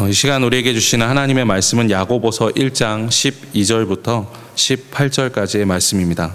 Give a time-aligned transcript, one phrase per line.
[0.00, 6.32] 어, 이 시간 우리에게 주시는 하나님의 말씀은 야고보서 1장 12절부터 18절까지의 말씀입니다.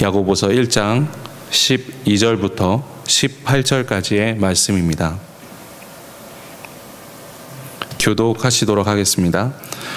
[0.00, 1.08] 야고보서 1장
[1.50, 5.18] 12절부터 18절까지의 말씀입니다.
[7.98, 9.52] 교독하시도록 하겠습니다.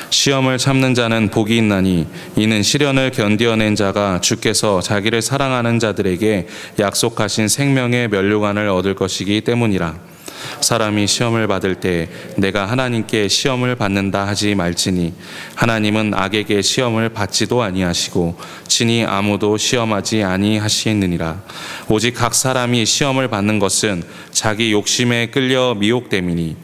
[0.09, 2.05] 시험을 참는 자는 복이 있나니
[2.35, 6.49] 이는 시련을 견디어낸 자가 주께서 자기를 사랑하는 자들에게
[6.79, 10.18] 약속하신 생명의 면류관을 얻을 것이기 때문이라.
[10.61, 15.13] 사람이 시험을 받을 때 내가 하나님께 시험을 받는다 하지 말지니
[15.55, 21.41] 하나님은 악에게 시험을 받지도 아니하시고 친히 아무도 시험하지 아니하시느니라.
[21.89, 26.55] 오직 각 사람이 시험을 받는 것은 자기 욕심에 끌려 미혹됨이니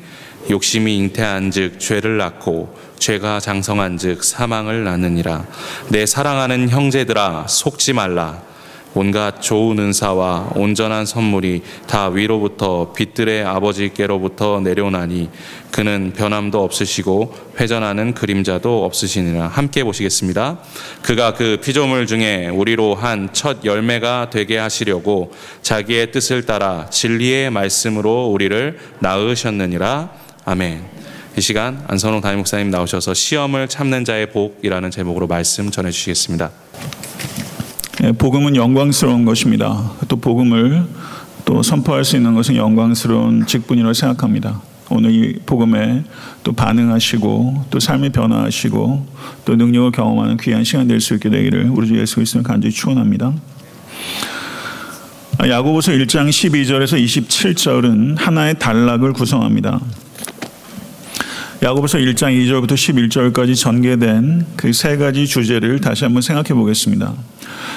[0.49, 5.45] 욕심이 잉태한즉 죄를 낳고 죄가 장성한즉 사망을 낳느니라.
[5.89, 8.41] 내 사랑하는 형제들아 속지 말라
[8.95, 15.29] 온갖 좋은 은사와 온전한 선물이 다 위로부터 빛들의 아버지께로부터 내려오나니
[15.71, 20.59] 그는 변함도 없으시고 회전하는 그림자도 없으시니라 함께 보시겠습니다.
[21.03, 28.27] 그가 그 피조물 중에 우리로 한 첫 열매가 되게 하시려고 자기의 뜻을 따라 진리의 말씀으로
[28.27, 30.09] 우리를 낳으셨느니라
[30.45, 30.83] 아멘.
[31.37, 36.49] 이 시간 안선홍 담임 목사님 나오셔서 시험을 참는 자의 복이라는 제목으로 말씀 전해 주시겠습니다.
[38.03, 39.91] 예, 복음은 영광스러운 것입니다.
[40.07, 40.83] 또 복음을
[41.45, 44.61] 또 선포할 수 있는 것은 영광스러운 직분이라고 생각합니다.
[44.89, 46.03] 오늘 이 복음에
[46.43, 49.05] 또 반응하시고 또 삶이 변화하시고
[49.45, 53.33] 또 능력을 경험하는 귀한 시간 될 수 있게 되기를 우리 주 예수 그리스도를 간절히 축원합니다.
[55.39, 59.79] 야고보서 1장 12절에서 27절은 하나의 단락을 구성합니다.
[61.63, 67.13] 야고보서 1장 2절부터 11절까지 전개된 그 세 가지 주제를 다시 한번 생각해 보겠습니다.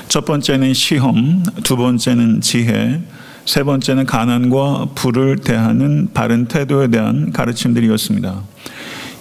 [0.09, 3.01] 첫 번째는 시험, 두 번째는 지혜,
[3.45, 8.43] 세 번째는 가난과 불을 대하는 바른 태도에 대한 가르침들이었습니다.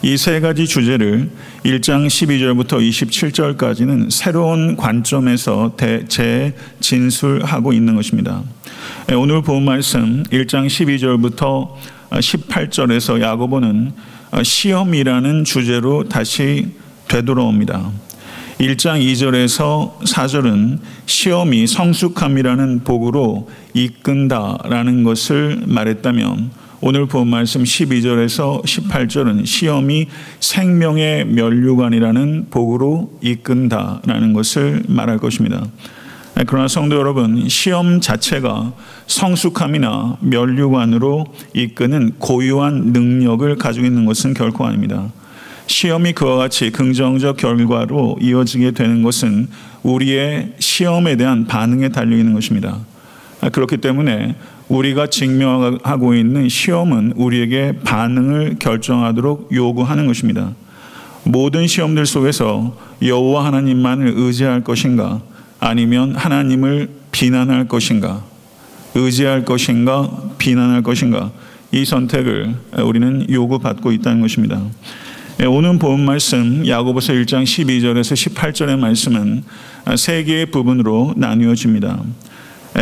[0.04, 1.30] 이 세 가지 주제를
[1.66, 5.76] 1장 12절부터 27절까지는 새로운 관점에서
[6.08, 8.44] 재진술하고 있는 것입니다.
[9.10, 11.72] 예, 오늘 본 말씀 1장 12절부터
[12.12, 13.94] 18절에서 야고보는
[14.44, 16.68] 시험이라는 주제로 다시
[17.08, 17.92] 되돌아옵니다.
[18.60, 26.50] 1장 2절에서 4절은 시험이 성숙함이라는 복으로 이끈다라는 것을 말했다면
[26.82, 30.08] 오늘 본 말씀 12절에서 18절은 시험이
[30.40, 35.64] 생명의 면류관이라는 복으로 이끈다라는 것을 말할 것입니다.
[36.48, 38.74] 그러나 성도 여러분, 시험 자체가
[39.06, 45.12] 성숙함이나 면류관으로 이끄는 고유한 능력을 가지고 있는 것은 결코 아닙니다.
[45.68, 49.48] 시험이 그와 같이 긍정적 결과로 이어지게 되는 것은
[49.84, 52.80] 우리의 시험에 대한 반응에 달려 있는 것입니다.
[53.52, 54.36] 그렇기 때문에
[54.70, 60.54] 우리가 직면하고 있는 시험은 우리에게 반응을 결정하도록 요구하는 것입니다.
[61.24, 65.22] 모든 시험들 속에서 여호와 하나님만을 의지할 것인가
[65.60, 68.24] 아니면 하나님을 비난할 것인가
[68.96, 71.32] 의지할 것인가 비난할 것인가
[71.72, 74.62] 이 선택을 우리는 요구받고 있다는 것입니다.
[75.46, 79.44] 오늘 본 말씀 야고보서 1장 12절에서 18절의 말씀은
[79.96, 82.02] 세 개의 부분으로 나뉘어집니다.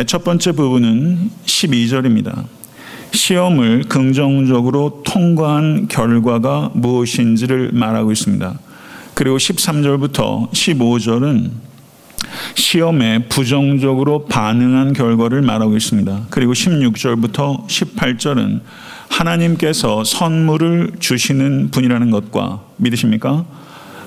[0.06, 2.44] 첫 번째 부분은 12절입니다.
[3.12, 8.58] 시험을 긍정적으로 통과한 결과가 무엇인지를 말하고 있습니다.
[9.12, 11.50] 그리고 13절부터 15절은
[12.54, 16.28] 시험에 부정적으로 반응한 결과를 말하고 있습니다.
[16.30, 18.60] 그리고 16절부터 18절은
[19.08, 23.44] 하나님께서 선물을 주시는 분이라는 것과 믿으십니까?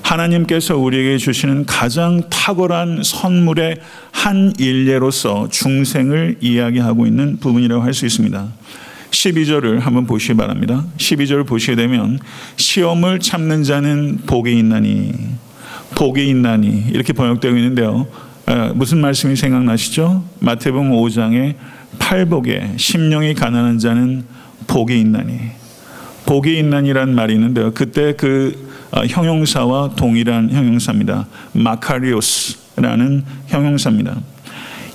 [0.02, 3.78] 하나님께서 우리에게 주시는 가장 탁월한 선물의
[4.12, 8.48] 한 일례로서 중생을 이야기하고 있는 부분이라고 할 수 있습니다.
[9.12, 10.86] 12절을 한번 보시기 바랍니다.
[10.98, 12.20] 12절을 보시게 되면
[12.58, 15.12] 시험을 참는 자는 복이 있나니
[15.96, 18.08] 복이 있나니 이렇게 번역되고 있는데요.
[18.76, 20.24] 무슨 말씀이 생각나시죠?
[20.40, 21.56] 마태복음 5장의
[21.98, 24.26] 팔복에 심령이 가난한 자는
[24.70, 25.40] 복이 있나니
[26.26, 27.74] 복이 있나니란 말이 있는데요.
[27.74, 31.28] 그때 그 어, 형용사와 동일한 형용사입니다.
[31.54, 34.16] 마카리오스라는 형용사입니다.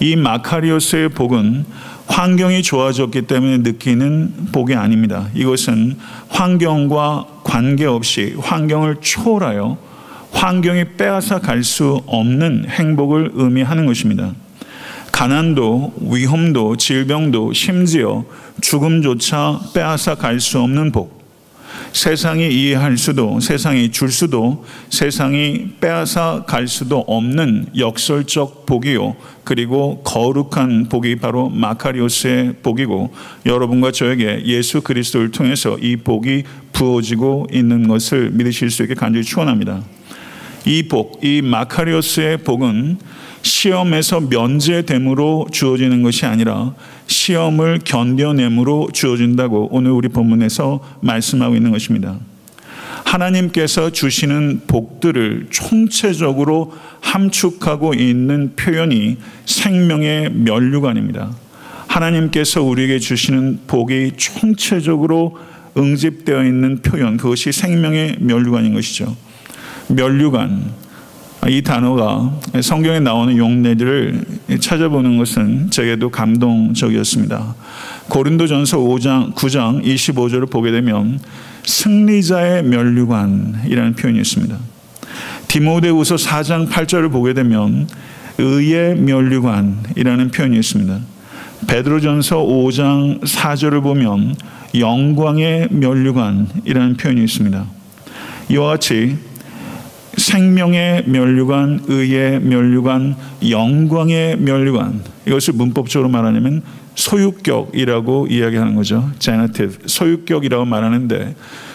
[0.00, 1.64] 이 마카리오스의 복은
[2.06, 5.28] 환경이 좋아졌기 때문에 느끼는 복이 아닙니다.
[5.34, 5.96] 이것은
[6.28, 9.78] 환경과 관계없이 환경을 초월하여
[10.32, 14.32] 환경이 빼앗아 갈 수 없는 행복을 의미하는 것입니다.
[15.14, 18.24] 가난도, 위험도, 질병도, 심지어
[18.60, 21.22] 죽음조차 빼앗아 갈 수 없는 복.
[21.92, 29.14] 세상이 이해할 수도 세상이 줄 수도 세상이 빼앗아 갈 수도 없는 역설적 복이요
[29.44, 33.14] 그리고 거룩한 복이 바로 마카리오스의 복이고
[33.46, 39.80] 여러분과 저에게 예수 그리스도를 통해서 이 복이 부어지고 있는 것을 믿으실 수 있게 간절히 축원합니다.
[40.66, 42.98] 이 복, 이 마카리오스의 복은
[43.44, 46.74] 시험에서 면제됨으로 주어지는 것이 아니라
[47.06, 52.18] 시험을 견뎌냄으로 주어진다고 오늘 우리 본문에서 말씀하고 있는 것입니다.
[53.04, 61.30] 하나님께서 주시는 복들을 총체적으로 함축하고 있는 표현이 생명의 면류관입니다.
[61.86, 65.36] 하나님께서 우리에게 주시는 복이 총체적으로
[65.76, 69.14] 응집되어 있는 표현, 그것이 생명의 면류관인 것이죠.
[69.88, 70.83] 면류관,
[71.48, 72.32] 이 단어가
[72.62, 74.24] 성경에 나오는 용례들을
[74.60, 77.54] 찾아보는 것은 제게도 감동적이었습니다.
[78.08, 81.20] 고린도전서 5장 9장 25절을 보게 되면
[81.64, 84.56] 승리자의 면류관이라는 표현이 있습니다.
[85.48, 87.88] 디모데후서 4장 8절을 보게 되면
[88.38, 90.98] 의의 면류관이라는 표현이 있습니다.
[91.66, 94.34] 베드로전서 5장 4절을 보면
[94.78, 97.66] 영광의 면류관이라는 표현이 있습니다.
[98.50, 99.16] 이와 같이
[100.16, 103.16] 생명의 면류관, 의의 면류관,
[103.48, 105.00] 영광의 면류관.
[105.26, 106.62] 이것을 문법적으로 말하냐면
[106.94, 109.10] 소유격이라고 이야기하는 거죠.
[109.18, 109.78] genitive.
[109.86, 111.34] 소유격이라고 말하는데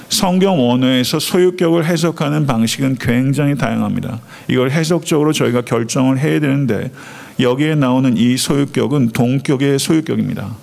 [0.10, 4.20] 성경 원어에서 소유격을 해석하는 방식은 굉장히 다양합니다.
[4.48, 6.92] 이걸 해석적으로 저희가 결정을 해야 되는데
[7.40, 10.56] 여기에 나오는 이 소유격은 동격의 소유격입니다.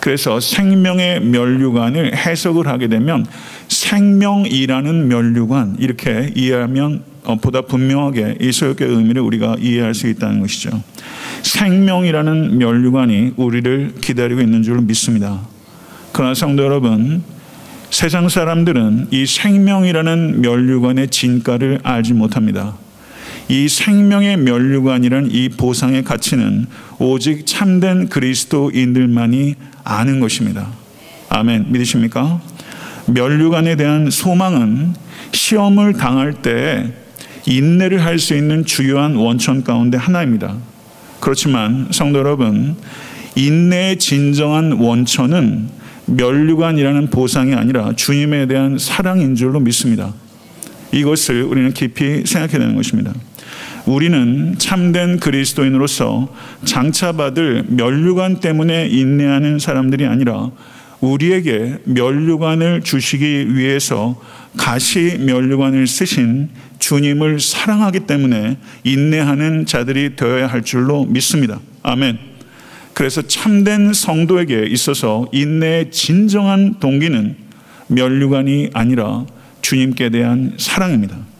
[0.00, 3.24] 그래서 생명의 면류관을 해석을 하게 되면
[3.68, 10.82] 생명이라는 면류관 이렇게 이해하면 어, 보다 분명하게 이 소유의 의미를 우리가 이해할 수 있다는 것이죠.
[11.42, 15.40] 생명이라는 면류관이 우리를 기다리고 있는 줄 믿습니다.
[16.12, 17.22] 그러나 성도 여러분,
[17.90, 22.74] 세상 사람들은 이 생명이라는 면류관의 진가를 알지 못합니다.
[23.48, 26.66] 이 생명의 면류관이란 이 보상의 가치는
[26.98, 30.68] 오직 참된 그리스도인들만이 아는 것입니다.
[31.28, 31.66] 아멘.
[31.70, 32.40] 믿으십니까?
[33.06, 34.94] 면류관에 대한 소망은
[35.32, 36.92] 시험을 당할 때
[37.46, 40.56] 인내를 할 수 있는 주요한 원천 가운데 하나입니다.
[41.20, 42.76] 그렇지만 성도 여러분,
[43.36, 45.68] 인내의 진정한 원천은
[46.06, 50.12] 멸류관이라는 보상이 아니라 주님에 대한 사랑인 줄로 믿습니다.
[50.92, 53.12] 이것을 우리는 깊이 생각해야 되는 것입니다.
[53.86, 56.32] 우리는 참된 그리스도인으로서
[56.64, 60.50] 장차받을 멸류관 때문에 인내하는 사람들이 아니라
[61.02, 64.20] 우리에게 멸류관을 주시기 위해서
[64.56, 71.60] 가시 멸류관을 쓰신 주님을 사랑하기 때문에 인내하는 자들이 되어야 할 줄로 믿습니다.
[71.82, 72.18] 아멘.
[72.94, 77.36] 그래서 참된 성도에게 있어서 인내의 진정한 동기는
[77.88, 79.26] 멸류관이 아니라
[79.60, 81.31] 주님께 대한 사랑입니다.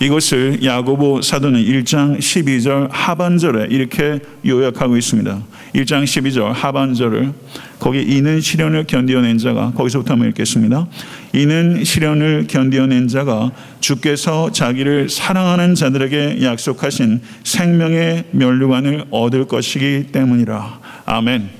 [0.00, 5.42] 이것을 야고보 사도는 1장 12절 하반절에 이렇게 요약하고 있습니다.
[5.74, 7.32] 1장 12절 하반절을
[7.78, 10.86] 거기 이는 시련을 견디어낸 자가 거기서부터 한번 읽겠습니다.
[11.34, 20.80] 이는 시련을 견디어낸 자가 주께서 자기를 사랑하는 자들에게 약속하신 생명의 면류관을 얻을 것이기 때문이라.
[21.04, 21.50] 아멘.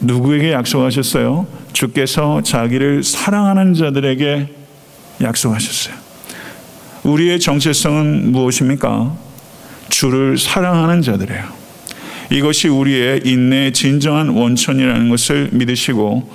[0.00, 1.46] 누구에게 약속하셨어요?
[1.74, 4.48] 주께서 자기를 사랑하는 자들에게
[5.20, 6.05] 약속하셨어요.
[7.06, 9.16] 우리의 정체성은 무엇입니까?
[9.88, 11.44] 주를 사랑하는 자들이에요.
[12.32, 16.28] 이것이 우리의 인내의 진정한 원천이라는 것을 믿으시고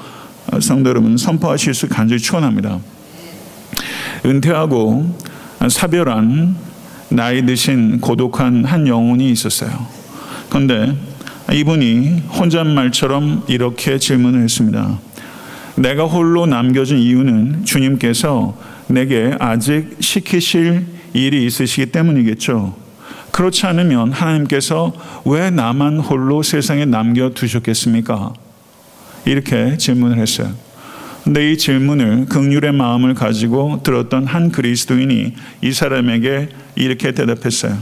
[0.53, 2.79] 어, 성도 여러분 선포하실 수 간절히 축원합니다.
[4.25, 5.13] 은퇴하고
[5.69, 6.55] 사별한
[7.09, 9.87] 나이 드신 고독한 한 영혼이 있었어요.
[10.49, 10.95] 그런데
[11.51, 14.99] 이분이 혼잣말처럼 이렇게 질문을 했습니다.
[15.75, 18.55] 내가 홀로 남겨진 이유는 주님께서
[18.91, 22.75] 내게 아직 시키실 일이 있으시기 때문이겠죠.
[23.31, 24.93] 그렇지 않으면 하나님께서
[25.25, 28.33] 왜 나만 홀로 세상에 남겨두셨겠습니까?
[29.25, 30.51] 이렇게 질문을 했어요.
[31.23, 37.77] 근데 이 질문을 극률의 마음을 가지고 들었던 한 그리스도인이 이 사람에게 이렇게 대답했어요.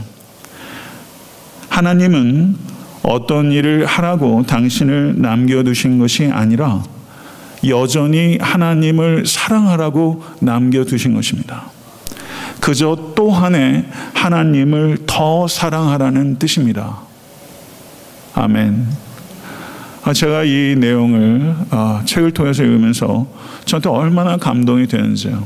[1.70, 2.56] 하나님은
[3.02, 6.82] 어떤 일을 하라고 당신을 남겨두신 것이 아니라
[7.68, 11.70] 여전히 하나님을 사랑하라고 남겨두신 것입니다.
[12.60, 16.98] 그저 또 한해 하나님을 더 사랑하라는 뜻입니다.
[18.34, 18.86] 아멘.
[20.02, 23.26] 아, 제가 이 내용을 아, 책을 통해서 읽으면서
[23.66, 25.42] 저한테 얼마나 감동이 되는지요.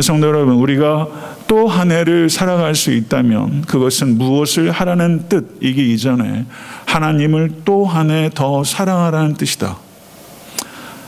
[0.00, 1.08] 성도 여러분, 우리가
[1.46, 6.46] 또 한 해를 살아갈 수 있다면 그것은 무엇을 하라는 뜻이기 이전에
[6.86, 9.76] 하나님을 또 한 해 더 사랑하라는 뜻이다.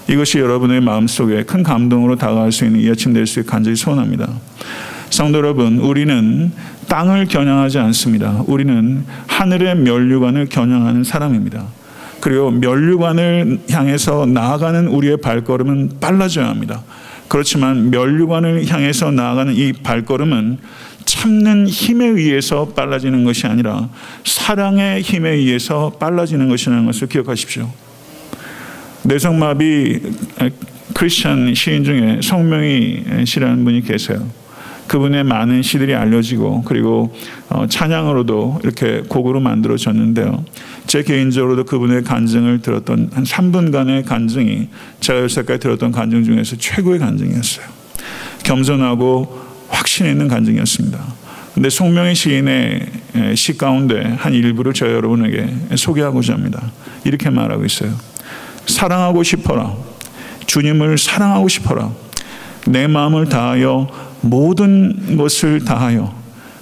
[0.09, 4.29] 이것이 여러분의 마음속에 큰 감동으로 다가갈 수 있는 이 아침 될 수 있게 간절히 소원합니다.
[5.11, 6.53] 성도 여러분, 우리는
[6.89, 8.43] 땅을 겨냥하지 않습니다.
[8.47, 11.67] 우리는 하늘의 면류관을 겨냥하는 사람입니다.
[12.21, 16.83] 그리고 면류관을 향해서 나아가는 우리의 발걸음은 빨라져야 합니다.
[17.29, 20.59] 그렇지만 면류관을 향해서 나아가는 이 발걸음은
[21.05, 23.89] 참는 힘에 의해서 빨라지는 것이 아니라
[24.25, 27.71] 사랑의 힘에 의해서 빨라지는 것이라는 것을 기억하십시오.
[29.05, 30.01] 뇌성마비
[30.95, 34.27] 크리스천 시인 중에 성명희 씨라는 분이 계세요.
[34.87, 37.15] 그분의 많은 시들이 알려지고 그리고
[37.49, 40.45] 어, 찬양으로도 이렇게 곡으로 만들어졌는데요.
[40.87, 44.69] 제 개인적으로도 그분의 간증을 들었던 한 3분간의 간증이
[45.01, 47.67] 제가 요새까지 들었던 간증 중에서 최고의 간증이었어요.
[48.43, 50.99] 겸손하고 확신 있는 간증이었습니다.
[51.55, 52.87] 근데 송명희 시인의
[53.37, 56.73] 시 가운데 한 일부를 저 여러분에게 소개하고자 합니다.
[57.05, 58.14] 이렇게 말하고 있어요.
[58.67, 59.75] 사랑하고 싶어라.
[60.47, 61.91] 주님을 사랑하고 싶어라.
[62.67, 63.89] 내 마음을 다하여
[64.21, 66.15] 모든 것을 다하여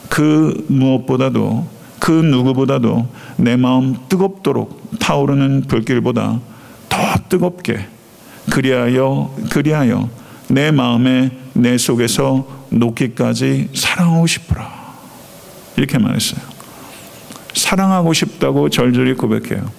[0.08, 1.66] 그 무엇보다도
[2.00, 3.06] 그 누구보다도
[3.36, 6.40] 내 마음 뜨겁도록 타오르는 불길보다
[6.88, 6.96] 더
[7.28, 7.86] 뜨겁게
[8.50, 10.08] 그리하여 그리하여
[10.48, 14.70] 내 마음에 내 속에서 녹기까지 사랑하고 싶어라.
[15.76, 16.40] 이렇게 말했어요.
[17.54, 19.70] 사랑하고 싶다고 절절히 고백해요.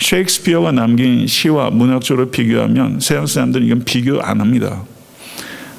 [0.00, 4.82] 셰익스피어가 남긴 시와 문학적으로 비교하면 세상 사람들은 이건 비교 안 합니다.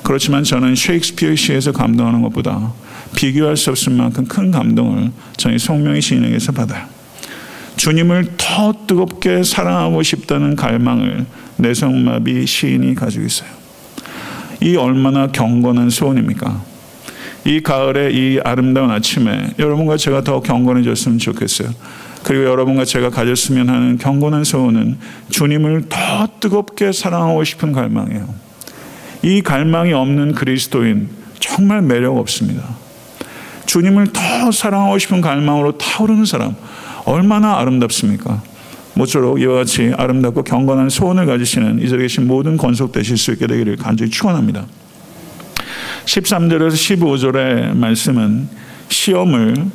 [0.03, 2.73] 그렇지만 저는 셰익스피어 시에서 감동하는 것보다
[3.15, 6.85] 비교할 수 없을 만큼 큰 감동을 저희 성명의 시인에게서 받아요.
[7.77, 11.25] 주님을 더 뜨겁게 사랑하고 싶다는 갈망을
[11.57, 13.49] 내성마비 시인이 가지고 있어요.
[14.61, 16.61] 이 얼마나 경건한 소원입니까?
[17.45, 21.69] 이 가을의 이 아름다운 아침에 여러분과 제가 더 경건해졌으면 좋겠어요.
[22.23, 24.97] 그리고 여러분과 제가 가졌으면 하는 경건한 소원은
[25.29, 28.27] 주님을 더 뜨겁게 사랑하고 싶은 갈망이에요.
[29.23, 31.09] 이 갈망이 없는 그리스도인
[31.39, 32.63] 정말 매력 없습니다.
[33.65, 36.55] 주님을 더 사랑하고 싶은 갈망으로 타오르는 사람
[37.05, 38.43] 얼마나 아름답습니까?
[38.93, 43.77] 모쪼록 이와 같이 아름답고 경건한 소원을 가지시는 이 자리에 계신 모든 건속되실 수 있게 되기를
[43.77, 44.65] 간절히 축원합니다.
[46.05, 48.49] 13절에서 15절의 말씀은
[48.89, 49.67] 시험을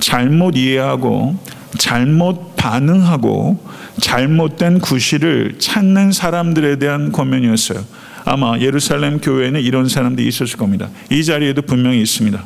[0.00, 1.36] 잘못 이해하고
[1.78, 3.64] 잘못 반응하고
[4.00, 7.84] 잘못된 구실을 찾는 사람들에 대한 권면이었어요.
[8.24, 10.88] 아마 예루살렘 교회에는 이런 사람들이 있었을 겁니다.
[11.10, 12.42] 이 자리에도 분명히 있습니다.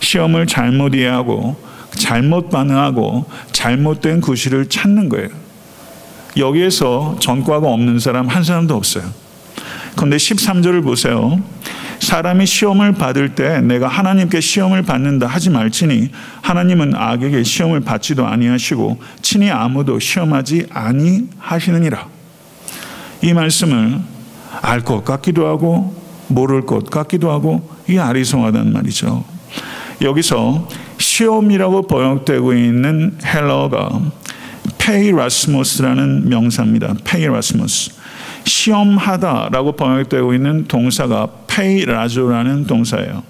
[0.00, 1.56] 시험을 잘못 이해하고
[1.96, 5.28] 잘못 반응하고 잘못된 구실을 찾는 거예요.
[6.36, 9.04] 여기에서 전과가 없는 사람 한 사람도 없어요.
[9.96, 11.42] 그런데 13절을 보세요.
[12.00, 16.10] 사람이 시험을 받을 때 내가 하나님께 시험을 받는다 하지 말지니
[16.42, 22.08] 하나님은 악에게 시험을 받지도 아니하시고 친히 아무도 시험하지 아니하시느니라.
[23.22, 24.00] 이 말씀을
[24.62, 25.94] 알 것 같기도 하고
[26.28, 29.24] 모를 것 같기도 하고 이 아리송하다는 말이죠.
[30.00, 34.00] 여기서 시험이라고 번역되고 있는 헬라어가
[34.78, 36.94] πειρασμός라는 명사입니다.
[37.04, 37.99] πειρασμός.
[38.50, 43.22] 시험하다라고 번역되고 있는 동사가 πειράζω라는 동사예요.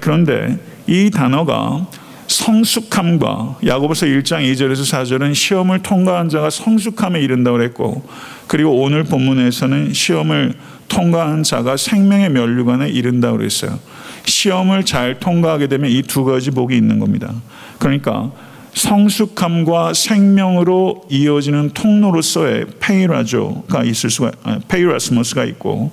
[0.00, 1.86] 그런데 이 단어가
[2.26, 8.06] 성숙함과 야고보서 1장 2절에서 4절은 시험을 통과한 자가 성숙함에 이른다고 했고
[8.46, 10.54] 그리고 오늘 본문에서는 시험을
[10.88, 13.78] 통과한 자가 생명의 면류관에 이른다고 그랬어요.
[14.26, 17.32] 시험을 잘 통과하게 되면 이 두 가지 복이 있는 겁니다.
[17.78, 18.30] 그러니까
[18.74, 25.92] 성숙함과 생명으로 이어지는 통로로서의 πειράζω가 있을 수가 아, πειρασμός가 있고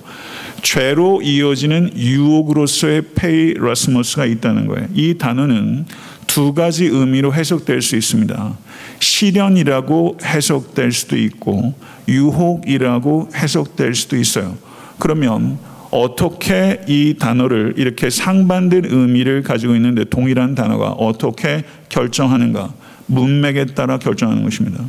[0.62, 4.88] 죄로 이어지는 유혹으로서의 πειρασμός가 있다는 거예요.
[4.94, 5.86] 이 단어는
[6.26, 8.56] 두 가지 의미로 해석될 수 있습니다.
[9.00, 11.74] 시련이라고 해석될 수도 있고
[12.08, 14.56] 유혹이라고 해석될 수도 있어요.
[14.98, 15.58] 그러면
[15.92, 22.72] 어떻게 이 단어를 이렇게 상반된 의미를 가지고 있는데 동일한 단어가 어떻게 결정하는가?
[23.06, 24.82] 문맥에 따라 결정하는 것입니다.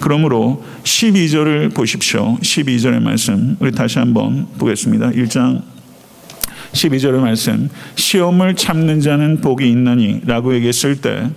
[0.00, 2.36] 그러므로 12절을 보십시오.
[2.40, 5.10] 12절의 말씀 우리 다시 한번 보겠습니다.
[5.10, 5.62] 1장
[6.72, 11.30] 12절의 말씀 시험을 참는 자는 복이 있나니라고 얘기했을 때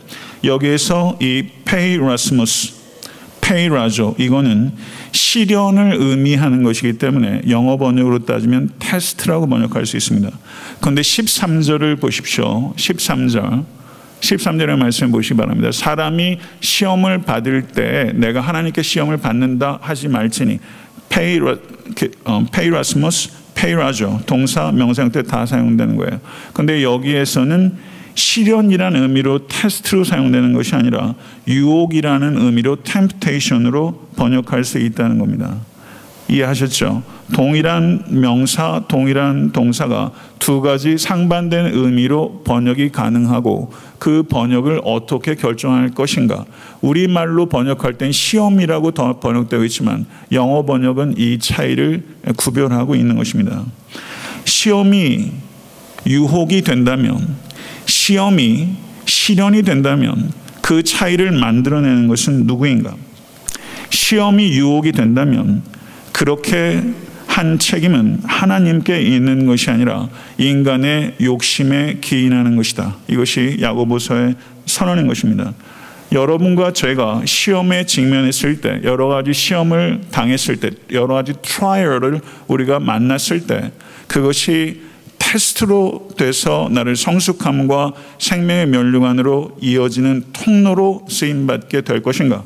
[0.43, 2.78] 여기에서 이 πειρασμός
[3.49, 4.15] πειράζω.
[4.19, 4.71] 이거는
[5.11, 10.29] 시련을 의미하는 것이기 때문에 영어 번역으로 따지면 테스트라고 번역할 수 있습니다.
[10.79, 12.73] 그런데 13절을 보십시오.
[12.75, 13.65] 13절.
[14.21, 15.71] 13절의 말씀 보시기 바랍니다.
[15.71, 20.59] 사람이 시험을 받을 때 내가 하나님께 시험을 받는다 하지 말지니
[21.07, 21.55] 페이라,
[22.25, 24.21] 어, πειρασμός πειράζω.
[24.27, 26.19] 동사 명사형 둘 다 사용되는 거예요.
[26.53, 27.77] 그런데 여기에서는
[28.19, 31.15] 시련이라는 의미로 테스트로 사용되는 것이 아니라
[31.47, 35.55] 유혹이라는 의미로 temptation으로 번역할 수 있다는 겁니다.
[36.27, 37.01] 이해하셨죠?
[37.33, 46.45] 동일한 명사, 동일한 동사가 두 가지 상반된 의미로 번역이 가능하고 그 번역을 어떻게 결정할 것인가.
[46.81, 52.03] 우리말로 번역할 땐 시험이라고 번역되어 있지만 영어 번역은 이 차이를
[52.37, 53.63] 구별하고 있는 것입니다.
[54.45, 55.31] 시험이
[56.05, 57.35] 유혹이 된다면,
[58.09, 58.69] 시험이
[59.05, 60.31] 실현이 된다면
[60.63, 62.95] 그 차이를 만들어내는 것은 누구인가?
[63.91, 65.61] 시험이 유혹이 된다면
[66.11, 66.81] 그렇게
[67.27, 72.95] 한 책임은 하나님께 있는 것이 아니라 인간의 욕심에 기인하는 것이다.
[73.07, 74.33] 이것이 야고보서의
[74.65, 75.53] 선언인 것입니다.
[76.11, 83.45] 여러분과 제가 시험에 직면했을 때, 여러 가지 시험을 당했을 때, 여러 가지 트라이얼을 우리가 만났을
[83.45, 83.71] 때,
[84.07, 84.88] 그것이
[85.29, 92.43] 테스트로 돼서 나를 성숙함과 생명의 면류관으로 이어지는 통로로 쓰임 받게 될 것인가?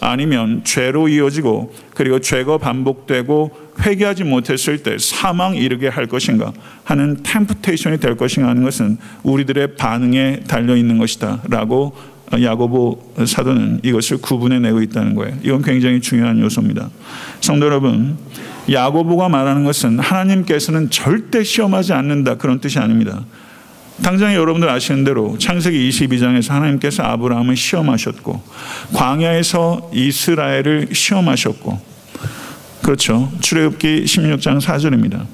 [0.00, 3.50] 아니면 죄로 이어지고 그리고 죄가 반복되고
[3.80, 10.40] 회개하지 못했을 때 사망 이르게 할 것인가 하는 템프테이션이 될 것인가 하는 것은 우리들의 반응에
[10.48, 11.94] 달려 있는 것이다라고
[12.32, 15.36] 야고보 사도는 이것을 구분해 내고 있다는 거예요.
[15.42, 16.90] 이건 굉장히 중요한 요소입니다.
[17.40, 18.16] 성도 여러분,
[18.70, 23.24] 야고보가 말하는 것은 하나님께서는 절대 시험하지 않는다 그런 뜻이 아닙니다.
[24.02, 28.42] 당장 여러분들 아시는 대로 창세기 22장에서 하나님께서 아브라함을 시험하셨고
[28.94, 31.94] 광야에서 이스라엘을 시험하셨고
[32.82, 33.30] 그렇죠.
[33.40, 35.24] 출애굽기 16장 4절입니다.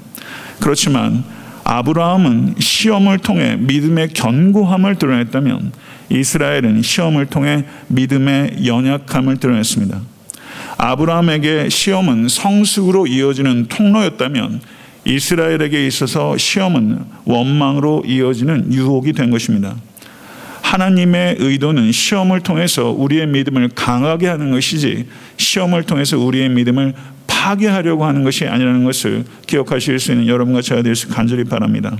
[0.59, 1.23] 그렇지만
[1.63, 5.71] 아브라함은 시험을 통해 믿음의 견고함을 드러냈다면
[6.09, 10.01] 이스라엘은 시험을 통해 믿음의 연약함을 드러냈습니다.
[10.81, 14.61] 아브라함에게 시험은 성숙으로 이어지는 통로였다면
[15.05, 19.75] 이스라엘에게 있어서 시험은 원망으로 이어지는 유혹이 된 것입니다.
[20.63, 25.05] 하나님의 의도는 시험을 통해서 우리의 믿음을 강하게 하는 것이지
[25.37, 26.95] 시험을 통해서 우리의 믿음을
[27.27, 31.95] 파괴하려고 하는 것이 아니라는 것을 기억하실 수 있는 여러분과 될수 간절히 바랍니다.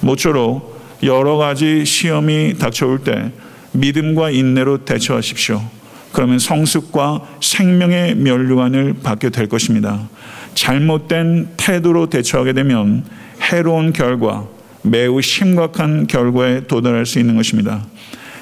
[0.00, 3.32] 모쪼록 여러 가지 시험이 닥쳐올 때
[3.72, 5.83] 믿음과 인내로 대처하십시오.
[6.14, 10.08] 그러면 성숙과 생명의 면류관을 받게 될 것입니다.
[10.54, 13.04] 잘못된 태도로 대처하게 되면
[13.42, 14.46] 해로운 결과,
[14.82, 17.84] 매우 심각한 결과에 도달할 수 있는 것입니다.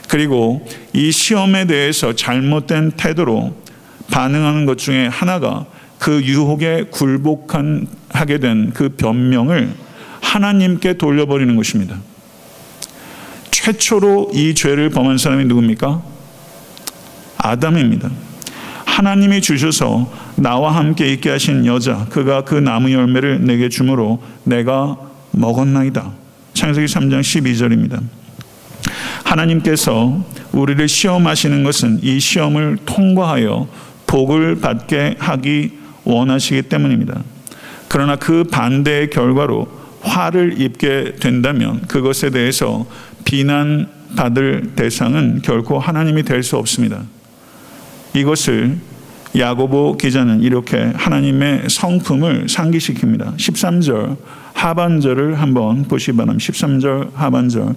[0.09, 3.57] 그리고 이 시험에 대해서 잘못된 태도로
[4.11, 5.65] 반응하는 것 중에 하나가
[5.99, 9.73] 그 유혹에 굴복하게 된 그 변명을
[10.21, 11.97] 하나님께 돌려버리는 것입니다.
[13.51, 16.12] 최초로 이 죄를 범한 사람이 누굽니까?
[17.43, 18.09] 아담입니다.
[18.87, 24.97] 하나님이 주셔서 나와 함께 있게 하신 여자 그가 그 나무 열매를 내게 주므로 내가
[25.33, 26.13] 먹었나이다.
[26.55, 28.01] 창세기 3장 12절입니다.
[29.25, 33.67] 하나님께서 우리를 시험하시는 것은 이 시험을 통과하여
[34.07, 35.73] 복을 받게 하기
[36.05, 37.23] 원하시기 때문입니다.
[37.89, 39.69] 그러나 그 반대의 결과로
[40.03, 42.87] 화를 입게 된다면 그것에 대해서
[43.25, 47.03] 비난받을 대상은 결코 하나님이 될 수 없습니다.
[48.15, 48.79] 이것을
[49.37, 53.37] 야고보 기자는 이렇게 하나님의 성품을 상기시킵니다.
[53.37, 54.17] 13절
[54.53, 56.53] 하반절을 한번 보시 바랍니다.
[56.53, 57.75] 13절 하반절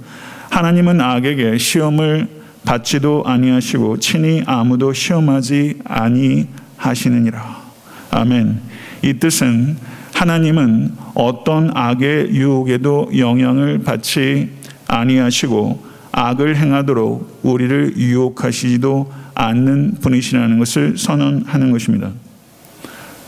[0.49, 2.27] 하나님은 악에게 시험을
[2.65, 7.63] 받지도 아니하시고 친히 아무도 시험하지 아니하시느니라.
[8.11, 8.59] 아멘.
[9.03, 9.77] 이 뜻은
[10.13, 14.49] 하나님은 어떤 악의 유혹에도 영향을 받지
[14.87, 15.84] 아니하시고
[16.17, 22.11] 악을 행하도록 우리를 유혹하시지도 않는 분이시라는 것을 선언하는 것입니다.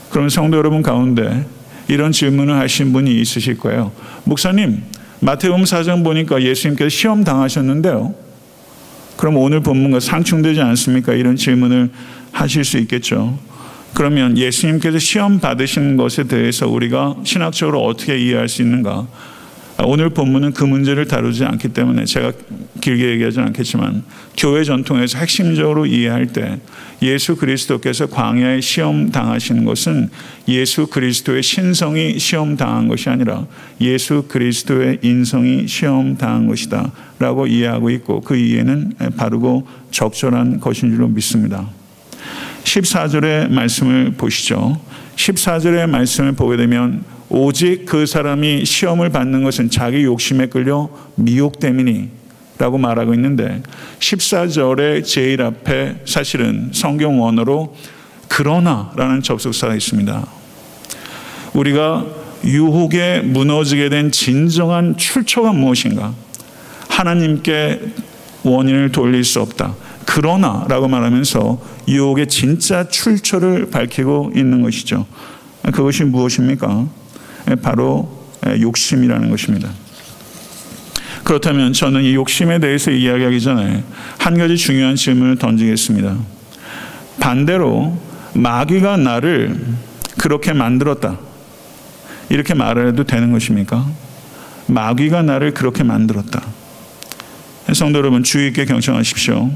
[0.08, 1.46] 그럼 성도 여러분 가운데
[1.86, 3.92] 이런 질문을 하신 분이 있으실 거예요.
[4.24, 4.82] 목사님,
[5.20, 8.14] 마태복음 4장 보니까 예수님께서 시험 당하셨는데요.
[9.18, 11.12] 그럼 오늘 본문과 상충되지 않습니까?
[11.12, 11.90] 이런 질문을
[12.32, 13.38] 하실 수 있겠죠.
[13.92, 19.06] 그러면 예수님께서 시험 받으신 것에 대해서 우리가 신학적으로 어떻게 이해할 수 있는가?
[19.84, 22.32] 오늘 본문은 그 문제를 다루지 않기 때문에 제가
[22.80, 24.02] 길게 얘기하지 않겠지만
[24.36, 26.58] 교회 전통에서 핵심적으로 이해할 때
[27.00, 30.10] 예수 그리스도께서 광야에 시험 당하시는 것은
[30.48, 33.46] 예수 그리스도의 신성이 시험 당한 것이 아니라
[33.80, 41.06] 예수 그리스도의 인성이 시험 당한 것이다 라고 이해하고 있고 그 이해는 바르고 적절한 것인 줄로
[41.06, 41.68] 믿습니다.
[42.64, 44.80] 14절의 말씀을 보시죠.
[45.14, 52.08] 14절의 말씀을 보게 되면 오직 그 사람이 시험을 받는 것은 자기 욕심에 끌려 미혹 때문이
[52.58, 53.62] 라고 말하고 있는데
[54.00, 57.74] 14절의 제일 앞에 사실은 성경 원어로
[58.28, 60.26] 그러나 라는 접속사가 있습니다.
[61.54, 62.06] 우리가
[62.44, 66.14] 유혹에 무너지게 된 진정한 출처가 무엇인가?
[66.88, 67.80] 하나님께
[68.42, 69.74] 원인을 돌릴 수 없다.
[70.04, 75.06] 그러나 라고 말하면서 유혹의 진짜 출처를 밝히고 있는 것이죠.
[75.62, 76.86] 그것이 무엇입니까?
[77.56, 79.70] 바로 욕심이라는 것입니다.
[81.24, 83.84] 그렇다면 저는 이 욕심에 대해서 이야기하기 전에
[84.18, 86.16] 한 가지 중요한 질문을 던지겠습니다.
[87.20, 87.98] 반대로
[88.34, 89.58] 마귀가 나를
[90.16, 91.18] 그렇게 만들었다.
[92.30, 93.86] 이렇게 말해도 되는 것입니까?
[94.68, 96.42] 마귀가 나를 그렇게 만들었다.
[97.72, 99.50] 성도 여러분 주의 있게 경청하십시오.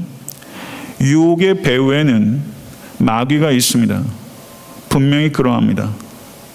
[1.01, 2.41] 유혹의 배후에는
[2.99, 4.01] 마귀가 있습니다.
[4.89, 5.91] 분명히 그러합니다.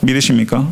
[0.01, 0.69] 믿으십니까?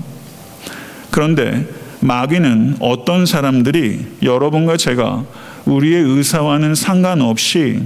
[1.17, 1.67] 그런데
[2.01, 5.25] 마귀는 어떤 사람들이 여러분과 제가
[5.65, 7.81] 우리의 의사와는 상관없이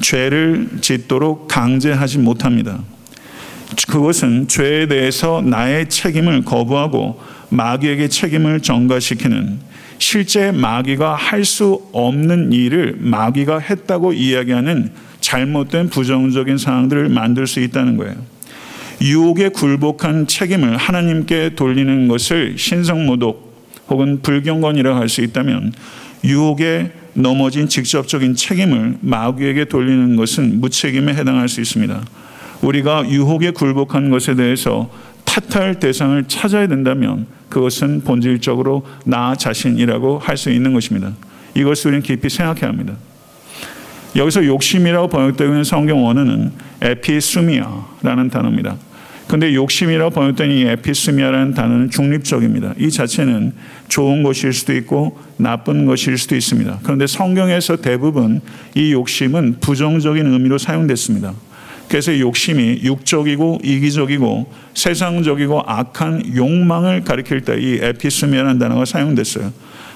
[0.00, 2.78] 죄를 짓도록 강제하지 못합니다.
[3.86, 9.58] 그것은 죄에 대해서 나의 책임을 거부하고 마귀에게 책임을 전가시키는
[9.98, 14.90] 실제 마귀가 할 수 없는 일을 마귀가 했다고 이야기하는
[15.20, 18.39] 잘못된 부정적인 상황들을 만들 수 있다는 거예요.
[19.00, 23.50] 유혹에 굴복한 책임을 하나님께 돌리는 것을 신성모독
[23.88, 25.72] 혹은 불경건이라고 할수 있다면
[26.24, 32.02] 유혹에 넘어진 직접적인 책임을 마귀에게 돌리는 것은 무책임에 해당할 수 있습니다.
[32.62, 34.90] 우리가 유혹에 굴복한 것에 대해서
[35.24, 41.12] 탓할 대상을 찾아야 된다면 그것은 본질적으로 나 자신이라고 할 수 있는 것입니다.
[41.54, 42.94] 이것을 우리는 깊이 생각해야 합니다.
[44.16, 48.76] 여기서 욕심이라고 번역되고 있는 성경 원어는 에피수미아라는 단어입니다.
[49.30, 52.74] 근데 욕심이라고 번역된 이 에피스미아라는 단어는 중립적입니다.
[52.80, 53.52] 이 자체는
[53.86, 56.80] 좋은 것일 수도 있고 나쁜 것일 수도 있습니다.
[56.82, 58.40] 그런데 성경에서 대부분
[58.74, 61.32] 이 욕심은 부정적인 의미로 사용됐습니다.
[61.88, 69.52] 그래서 욕심이 육적이고 이기적이고 세상적이고 악한 욕망을 가리킬 때 이 에피스미아라는 단어가 사용됐어요.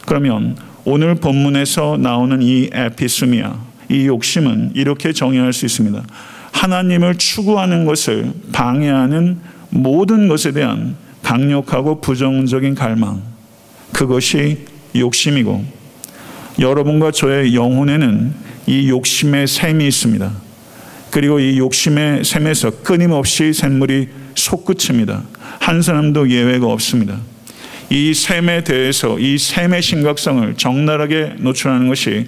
[0.07, 6.05] 그러면 오늘 본문에서 나오는 이 에피스미아, 이 욕심은 이렇게 정의할 수 있습니다.
[6.55, 9.39] 하나님을 추구하는 것을 방해하는
[9.71, 13.23] 모든 것에 대한 강력하고 부정적인 갈망,
[13.93, 14.59] 그것이
[14.95, 15.65] 욕심이고,
[16.61, 18.33] 여러분과 저의 영혼에는
[18.67, 20.31] 이 욕심의 샘이 있습니다.
[21.11, 25.25] 그리고 이 욕심의 샘에서 끊임없이 샘물이 솟구칩니다.
[25.59, 27.19] 한 사람도 예외가 없습니다.
[27.91, 32.27] 이 샘에 대해서 이 샘의 심각성을 적나라하게 노출하는 것이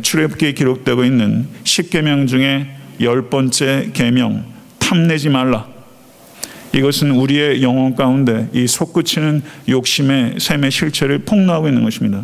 [0.00, 4.44] 출애굽기에 기록되고 있는 십계명 중에 열 번째 계명
[4.78, 5.66] 탐내지 말라.
[6.74, 12.22] 이것은 우리의 영혼 가운데 이 솟구치는 욕심의 샘의 실체를 폭로하고 있는 것입니다.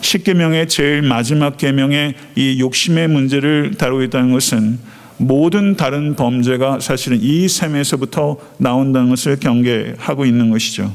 [0.00, 4.78] 십계명의 제일 마지막 계명의 이 욕심의 문제를 다루고 있다는 것은
[5.18, 10.92] 모든 다른 범죄가 사실은 이 샘에서부터 나온다는 것을 경계하고 있는 것이죠.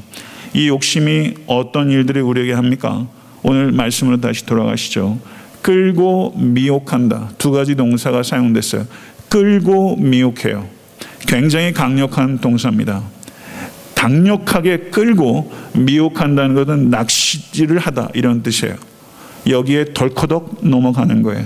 [0.52, 3.06] 이 욕심이 어떤 일들을 우리에게 합니까?
[3.42, 5.18] 오늘 말씀으로 다시 돌아가시죠.
[5.66, 7.30] 끌고 미혹한다.
[7.38, 8.86] 두 가지 동사가 사용됐어요.
[9.28, 10.64] 끌고 미혹해요.
[11.26, 13.02] 굉장히 강력한 동사입니다.
[13.96, 18.76] 강력하게 끌고 미혹한다는 것은 낚시질을 하다 이런 뜻이에요.
[19.48, 21.44] 여기에 덜커덕 넘어가는 거예요.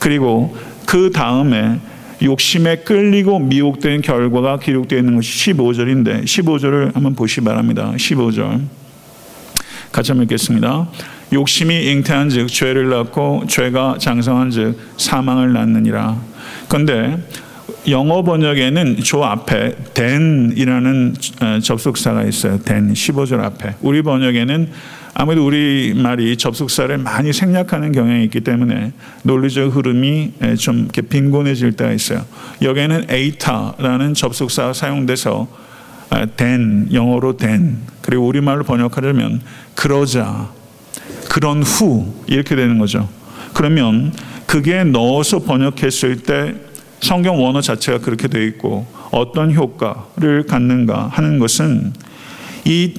[0.00, 1.78] 그리고 그 다음에
[2.22, 7.92] 욕심에 끌리고 미혹된 결과가 기록되어 있는 것이 15절인데 15절을 한번 보시 기 바랍니다.
[7.94, 8.62] 15절
[9.92, 10.88] 같이 한번 읽겠습니다.
[11.34, 16.16] 욕심이 잉태한 즉 죄를 낳고 죄가 장성한 즉 사망을 낳느니라.
[16.68, 17.18] 그런데
[17.88, 22.58] 영어 번역에는 저 앞에 then이라는 어, 접속사가 있어요.
[22.60, 23.74] then 15절 앞에.
[23.82, 24.68] 우리 번역에는
[25.12, 28.92] 아무래도 우리 말이 접속사를 많이 생략하는 경향이 있기 때문에
[29.22, 32.24] 논리적 흐름이 좀 이렇게 빈곤해질 때가 있어요.
[32.62, 35.46] 여기에는 에이타라는 접속사가 사용돼서
[36.36, 39.40] then 영어로 then 그리고 우리말로 번역하려면
[39.74, 40.50] 그러자
[41.34, 43.08] 그런 후 이렇게 되는 거죠.
[43.54, 44.12] 그러면
[44.46, 46.54] 그게 넣어서 번역했을 때
[47.00, 51.92] 성경 원어 자체가 그렇게 되어 있고 어떤 효과를 갖는가 하는 것은
[52.64, 52.94] 이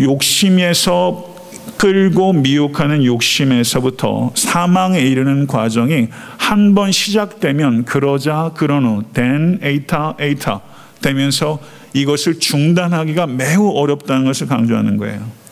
[0.00, 1.34] 욕심에서
[1.76, 10.62] 끌고 미혹하는 욕심에서부터 사망에 이르는 과정이 한 번 시작되면 그러자 그런 후 then 에이타 에이타
[11.02, 11.58] 되면서
[11.92, 15.43] 이것을 중단하기가 매우 어렵다는 것을 강조하는 거예요.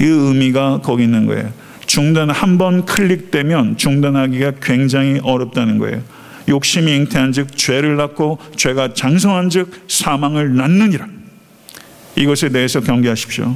[0.00, 1.52] 이 의미가 거기 있는 거예요.
[1.86, 6.02] 중단 한 번 클릭되면 중단하기가 굉장히 어렵다는 거예요.
[6.48, 11.06] 욕심이 잉태한즉 죄를 낳고 죄가 장성한즉 사망을 낳느니라.
[12.16, 13.54] 이것에 대해서 경계하십시오.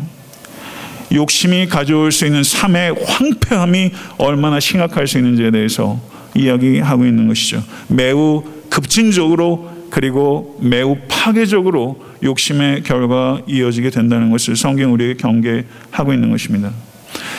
[1.12, 6.00] 욕심이 가져올 수 있는 삶의 황폐함이 얼마나 심각할 수 있는지에 대해서
[6.36, 7.62] 이야기하고 있는 것이죠.
[7.88, 16.70] 매우 급진적으로 그리고 매우 파괴적으로 욕심의 결과가 이어지게 된다는 것을 성경 우리에게 경계하고 있는 것입니다.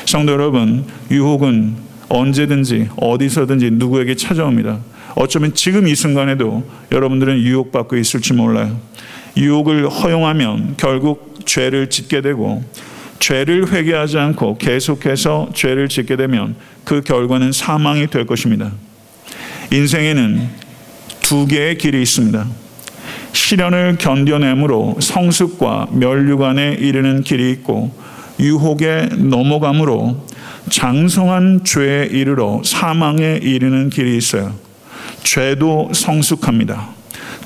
[0.05, 1.75] 성도 여러분, 유혹은
[2.09, 4.79] 언제든지 어디서든지 누구에게 찾아옵니다.
[5.15, 8.79] 어쩌면 지금 이 순간에도 여러분들은 유혹받고 있을지 몰라요.
[9.37, 12.63] 유혹을 허용하면 결국 죄를 짓게 되고
[13.19, 18.71] 죄를 회개하지 않고 계속해서 죄를 짓게 되면 그 결과는 사망이 될 것입니다.
[19.71, 20.60] 인생에는
[21.31, 22.45] 두 개의 길이 있습니다.
[23.31, 27.95] 시련을 견뎌내므로 성숙과 멸류관에 이르는 길이 있고
[28.37, 30.27] 유혹에 넘어감으로
[30.69, 34.53] 장성한 죄에 이르러 사망에 이르는 길이 있어요.
[35.23, 36.89] 죄도 성숙합니다.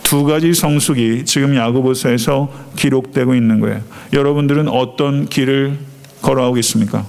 [0.01, 3.81] 두 가지 성숙이 지금 야고보서에서 기록되고 있는 거예요.
[4.13, 5.77] 여러분들은 어떤 길을
[6.23, 7.05] 걸어가고 있습니까?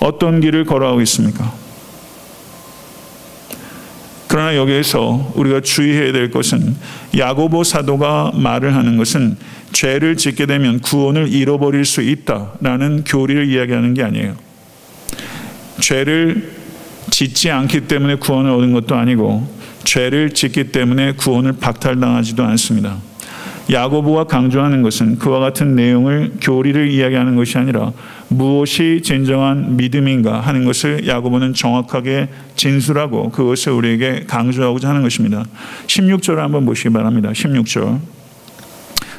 [0.00, 1.63] 어떤 길을 걸어가고 있습니까?
[4.34, 6.74] 그러나 여기에서 우리가 주의해야 될 것은
[7.16, 9.36] 야고보 사도가 말을 하는 것은
[9.70, 14.34] 죄를 짓게 되면 구원을 잃어버릴 수 있다라는 교리를 이야기하는 게 아니에요.
[15.78, 16.50] 죄를
[17.10, 19.48] 짓지 않기 때문에 구원을 얻은 것도 아니고
[19.84, 22.96] 죄를 짓기 때문에 구원을 박탈당하지도 않습니다.
[23.70, 27.92] 야고보가 강조하는 것은 그와 같은 내용을 교리를 이야기하는 것이 아니라
[28.34, 35.44] 무엇이 진정한 믿음인가 하는 것을 야고보는 정확하게 진술하고 그것을 우리에게 강조하고자 하는 것입니다.
[35.86, 37.30] 16절을 한번 보시기 바랍니다.
[37.30, 38.00] 16절.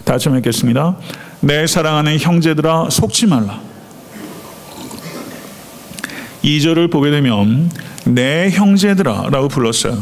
[0.04, 0.98] 다시 읽겠습니다.
[1.40, 3.60] 내 사랑하는 형제들아 속지 말라.
[6.44, 7.72] 2절을 보게 되면
[8.06, 9.98] 내 형제들아라고 불렀어요.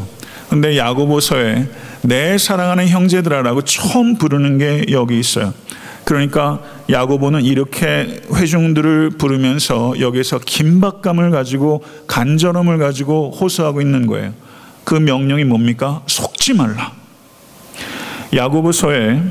[0.49, 1.67] 근데 야고보서에
[2.02, 5.54] 내 사랑하는 형제들아라고 처음 부르는 게 여기 있어요.
[6.03, 14.33] 그러니까 야고보는 이렇게 회중들을 부르면서 여기서 긴박감을 가지고 간절함을 가지고 호소하고 있는 거예요.
[14.83, 16.01] 그 명령이 뭡니까?
[16.07, 16.91] 속지 말라.
[18.33, 19.21] 야고보서에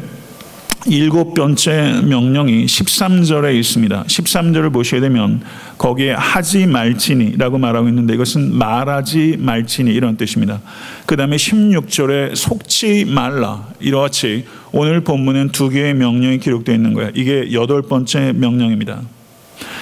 [0.87, 4.05] 일곱 번째 명령이 13절에 있습니다.
[4.05, 5.43] 13절을 보시게 되면
[5.79, 10.61] 거기에 하지 말지니라고 말하고 있는데 이것은 말하지 말지니 이런 뜻입니다.
[11.07, 17.11] 그 다음에 16절에 속지 말라 이러같이 오늘 본문은 두 개의 명령이 기록되어 있는 거예요.
[17.15, 19.03] 이게 여덟 번째 명령입니다.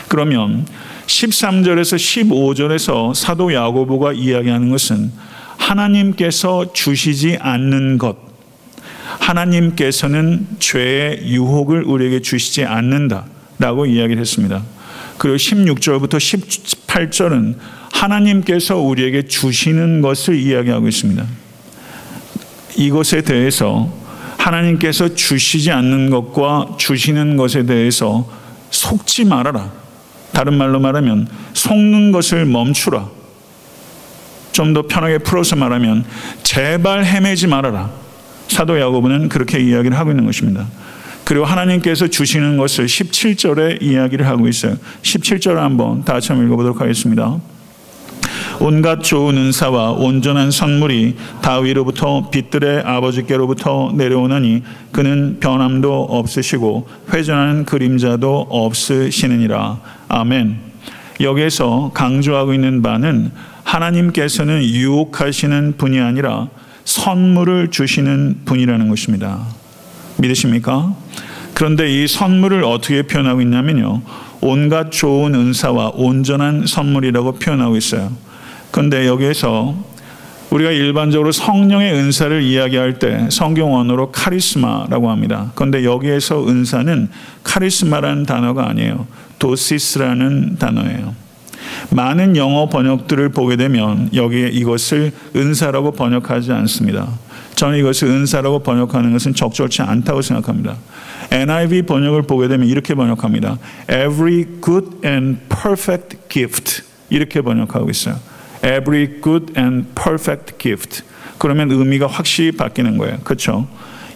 [0.09, 0.67] 그러면
[1.07, 5.13] 13절에서 15절에서 사도 야고보가 이야기하는 것은
[5.57, 8.17] 하나님께서 주시지 않는 것
[9.21, 13.27] 하나님께서는 죄의 유혹을 우리에게 주시지 않는다
[13.59, 14.63] 라고 이야기를 했습니다.
[15.19, 16.17] 그리고 16절부터
[16.87, 17.55] 18절은
[17.93, 21.25] 하나님께서 우리에게 주시는 것을 이야기하고 있습니다.
[22.77, 24.00] 이것에 대해서
[24.41, 28.27] 하나님께서 주시지 않는 것과 주시는 것에 대해서
[28.71, 29.71] 속지 말아라.
[30.33, 33.09] 다른 말로 말하면 속는 것을 멈추라.
[34.53, 36.05] 좀 더 편하게 풀어서 말하면
[36.43, 37.91] 제발 헤매지 말아라.
[38.49, 40.67] 사도 야고보는 그렇게 이야기를 하고 있는 것입니다.
[41.25, 44.77] 그리고 하나님께서 주시는 것을 17절에 이야기를 하고 있어요.
[45.03, 47.39] 17절 한번 다 같이 읽어보도록 하겠습니다.
[48.61, 58.49] 온갖 좋은 은사와 온전한 선물이 다 위로부터 빛들의 아버지께로부터 내려오나니 그는 변함도 없으시고 회전하는 그림자도
[58.51, 59.79] 없으시느니라.
[60.09, 60.59] 아멘.
[61.21, 63.31] 여기에서 강조하고 있는 바는
[63.65, 66.49] 하나님께서는 유혹하시는 분이 아니라
[66.85, 69.47] 선물을 주시는 분이라는 것입니다.
[70.19, 70.95] 믿으십니까?
[71.55, 74.03] 그런데 이 선물을 어떻게 표현하고 있냐면요.
[74.41, 78.13] 온갖 좋은 은사와 온전한 선물이라고 표현하고 있어요.
[78.71, 79.75] 그런데 여기에서
[80.51, 85.53] 우리가 일반적으로 성령의 은사를 이야기할 때 성경 언어로 카리스마라고 합니다.
[85.55, 87.09] 그런데 여기에서 은사는
[87.45, 89.07] 카리스마라는 단어가 아니에요.
[89.39, 91.15] 도시스라는 단어예요.
[91.91, 97.09] 많은 영어 번역들을 보게 되면 여기에 이것을 은사라고 번역하지 않습니다.
[97.55, 100.77] 저는 이것을 은사라고 번역하는 것은 적절치 않다고 생각합니다.
[101.31, 103.59] NIV 번역을 보게 되면 이렇게 번역합니다.
[103.89, 108.17] Every good and perfect gift 이렇게 번역하고 있어요.
[108.65, 111.03] Every good and perfect gift.
[111.39, 113.19] 그러면 의미가 확실히 바뀌는 거예요.
[113.25, 113.67] 그렇죠?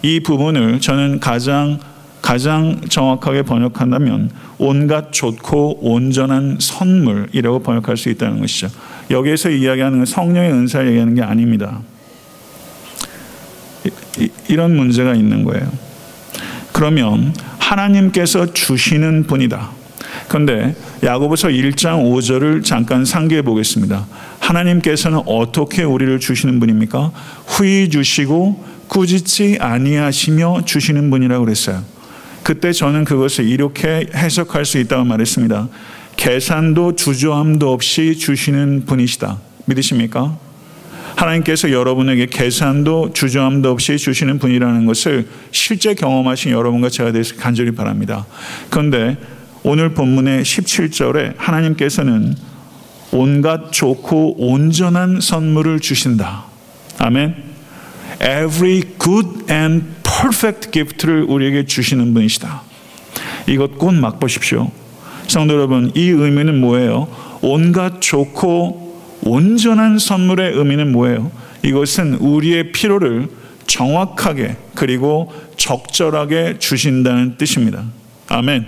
[0.01, 1.79] 이 부분을 저는 가장
[2.21, 8.67] 가장 정확하게 번역한다면 온갖 좋고 온전한 선물이라고 번역할 수 있다는 것이죠.
[9.11, 11.81] 여기에서 이야기하는 건 성령의 은사를 얘기하는 게 아닙니다.
[14.47, 15.71] 이런 문제가 있는 거예요.
[16.75, 19.69] 그러면 하나님께서 주시는 분이다.
[20.27, 24.05] 그런데 야고보서 1장 5절을 잠깐 상기해 보겠습니다.
[24.41, 27.13] 하나님께서는 어떻게 우리를 주시는 분입니까?
[27.47, 31.81] 후히 주시고 꾸짖지 아니하시며 주시는 분이라고 그랬어요.
[32.43, 35.69] 그때 저는 그것을 이렇게 해석할 수 있다고 말했습니다.
[36.17, 39.37] 계산도 주저함도 없이 주시는 분이시다.
[39.63, 40.37] 믿으십니까?
[41.15, 48.25] 하나님께서 여러분에게 계산도 주저함도 없이 주시는 분이라는 것을 실제 경험하신 여러분과 제가 되서 간절히 바랍니다.
[48.69, 49.17] 그런데
[49.63, 52.35] 오늘 본문의 17절에 하나님께서는
[53.11, 56.45] 온갖 좋고 온전한 선물을 주신다.
[56.99, 57.35] 아멘.
[58.21, 62.61] Every good and perfect gift를 우리에게 주시는 분이시다.
[63.47, 64.69] 이것 꼭 맛보십시오.
[65.27, 67.07] 성도 여러분, 이 의미는 뭐예요?
[67.41, 68.84] 온갖 좋고
[69.25, 71.31] 온전한 선물의 의미는 뭐예요?
[71.63, 73.27] 이것은 우리의 필요를
[73.65, 77.83] 정확하게 그리고 적절하게 주신다는 뜻입니다.
[78.29, 78.65] 아멘.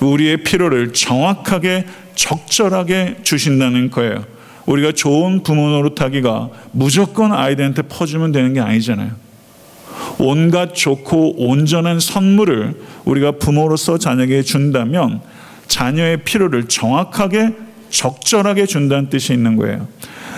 [0.00, 4.24] 우리의 필요를 정확하게 적절하게 주신다는 거예요.
[4.66, 9.10] 우리가 좋은 부모 노릇하기가 무조건 아이들한테 퍼주면 되는 게 아니잖아요.
[10.18, 12.74] 온갖 좋고 온전한 선물을
[13.04, 15.20] 우리가 부모로서 자녀에게 준다면
[15.66, 19.88] 자녀의 필요를 정확하게 적절하게 준다는 뜻이 있는 거예요.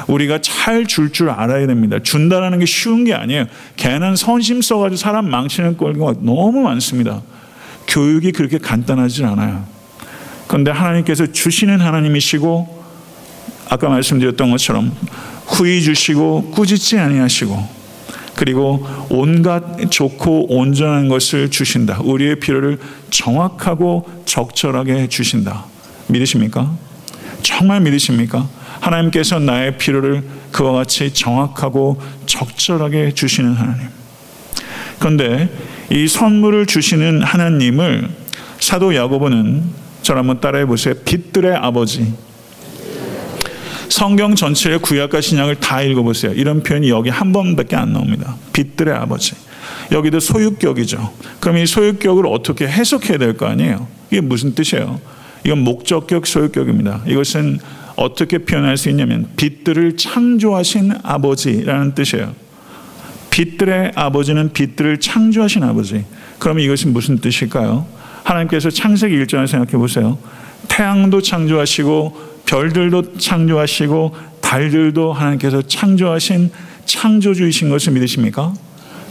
[0.07, 1.99] 우리가 잘줄줄 알아야 됩니다.
[2.03, 3.47] 준다라는 게 쉬운 게 아니에요.
[3.77, 7.23] 걔는 선심 써가지고 사람 망치는 꼴가 너무 많습니다.
[7.87, 9.65] 교육이 그렇게 간단하지 않아요.
[10.47, 12.79] 그런데 하나님께서 주시는 하나님이시고
[13.69, 14.95] 아까 말씀드렸던 것처럼
[15.47, 17.79] 후히 주시고 꾸짖지 아니하시고
[18.35, 22.01] 그리고 온갖 좋고 온전한 것을 주신다.
[22.03, 22.79] 우리의 필요를
[23.11, 25.65] 정확하고 적절하게 주신다.
[26.07, 26.88] 믿으십니까?
[27.49, 28.47] 정말 믿으십니까?
[28.81, 33.89] 하나님께서 나의 필요를 그와 같이 정확하고 적절하게 주시는 하나님.
[34.99, 35.49] 그런데
[35.91, 38.11] 이 선물을 주시는 하나님을
[38.61, 39.63] 사도 야고보는
[40.03, 40.95] 저를 한번 따라해 보세요.
[41.07, 42.13] 빛들의 아버지.
[43.89, 46.33] 성경 전체의 구약과 신약을 다 읽어보세요.
[46.35, 48.37] 이런 표현이 여기 한 번밖에 안 나옵니다.
[48.53, 49.33] 빛들의 아버지.
[49.91, 51.15] 여기도 소유격이죠.
[51.41, 53.89] 그럼 이 소유격을 어떻게 해석해야 될 거 아니에요?
[54.11, 55.01] 이게 무슨 뜻이에요?
[55.49, 57.05] 이건 목적격 소유격입니다.
[57.07, 57.59] 이것은
[57.97, 62.35] 어떻게 표현할 수 있냐면 빛들을 창조하신 아버지라는 뜻이에요.
[63.31, 66.05] 빛들의 아버지는 빛들을 창조하신 아버지.
[66.39, 67.87] 그러면 이것이 무슨 뜻일까요?
[68.25, 70.19] 하나님께서 창세기 1장을 생각해 보세요.
[70.69, 76.51] 태양도 창조하시고 별들도 창조하시고 달들도 하나님께서 창조하신
[76.85, 78.53] 창조주이신 것을 믿으십니까?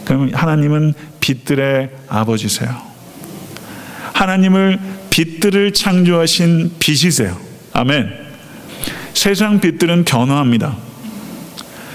[0.06, 2.78] 그러면 하나님은 빛들의 아버지세요.
[4.14, 7.36] 하나님을 빛들을 창조하신 빛이세요.
[7.74, 8.08] 아멘.
[9.16, 10.78] 세상 빛들은 변화합니다.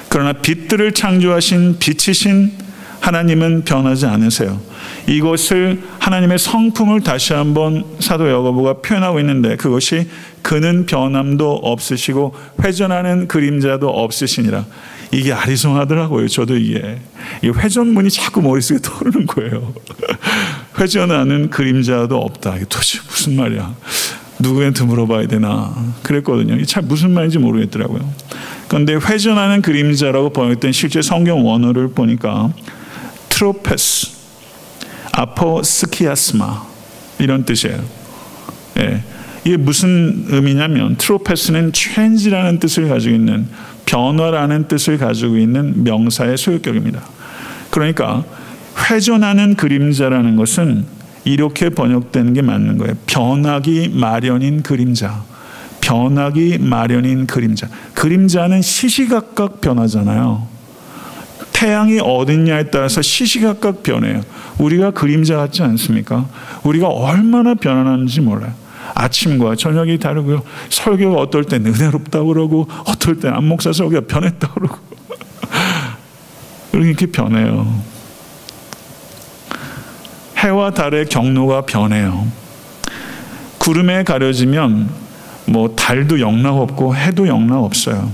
[0.08, 2.50] 그러나 빛들을 창조하신 빛이신
[2.98, 4.61] 하나님은 변하지 않으세요.
[5.06, 10.08] 이것을 하나님의 성품을 다시 한번 사도 야고보가 표현하고 있는데 그것이
[10.42, 14.64] 그는 변함도 없으시고 회전하는 그림자도 없으시니라.
[15.12, 16.26] 이게 아리송하더라고요.
[16.26, 16.98] 저도 이게
[17.44, 19.74] 이 회전문이 자꾸 머릿속에 떠오르는 거예요.
[20.78, 22.58] 회전하는 그림자도 없다.
[22.68, 23.74] 도대체 무슨 말이야?
[24.38, 26.62] 누구한테 물어봐야 되나 그랬거든요.
[26.64, 28.12] 잘 무슨 말인지 모르겠더라고요.
[28.68, 32.52] 그런데 회전하는 그림자라고 번역된 실제 성경 원어를 보니까
[33.28, 34.08] 트로페스,
[35.12, 36.62] 아포스키아스마
[37.18, 37.82] 이런 뜻이에요.
[38.78, 39.02] 예.
[39.44, 43.48] 이게 무슨 의미냐면 트로페스는 change라는 뜻을 가지고 있는
[43.87, 47.02] 변화라는 뜻을 가지고 있는 명사의 소유격입니다.
[47.70, 48.24] 그러니까
[48.90, 50.87] 회전하는 그림자라는 것은
[51.25, 52.95] 이렇게 번역되는 게 맞는 거예요.
[53.07, 55.23] 변하기 마련인 그림자.
[55.81, 57.68] 변하기 마련인 그림자.
[57.95, 60.47] 그림자는 시시각각 변하잖아요.
[61.53, 64.23] 태양이 어딨냐에 따라서 시시각각 변해요.
[64.59, 66.29] 우리가 그림자 같지 않습니까?
[66.64, 68.53] 우리가 얼마나 변하는지 몰라요.
[68.95, 70.42] 아침과 저녁이 다르고요.
[70.68, 74.79] 설교가 어떨 땐 은혜롭다고 그러고 어떨 땐 안목사 설교가 변했다고 그러고
[76.75, 77.91] 이렇게 변해요.
[80.42, 82.26] 해와 달의 경로가 변해요.
[83.59, 84.88] 구름에 가려지면
[85.46, 88.11] 뭐 달도 영락 없고 해도 영락 없어요.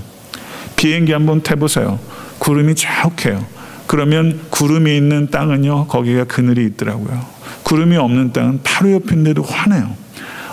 [0.75, 1.99] 비행기 한번 타보세요.
[2.37, 2.87] 구름이 쭉
[3.25, 3.43] 해요.
[3.87, 7.25] 그러면 구름이 있는 땅은요, 거기가 그늘이 있더라고요.
[7.63, 9.89] 구름이 없는 땅은 바로 옆인데도 환해요.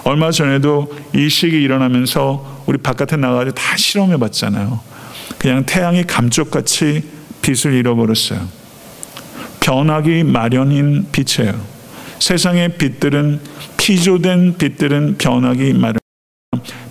[0.05, 4.81] 얼마 전에도 일식이 일어나면서 우리 바깥에 나가서 다 실험해 봤잖아요.
[5.37, 7.03] 그냥 태양이 감쪽같이
[7.43, 8.66] 빛을 잃어버렸어요.
[9.67, 11.61] 변하기 마련인 빛이에요.
[12.21, 13.41] 세상의 빛들은
[13.77, 15.99] 피조된 빛들은 변하기 마련.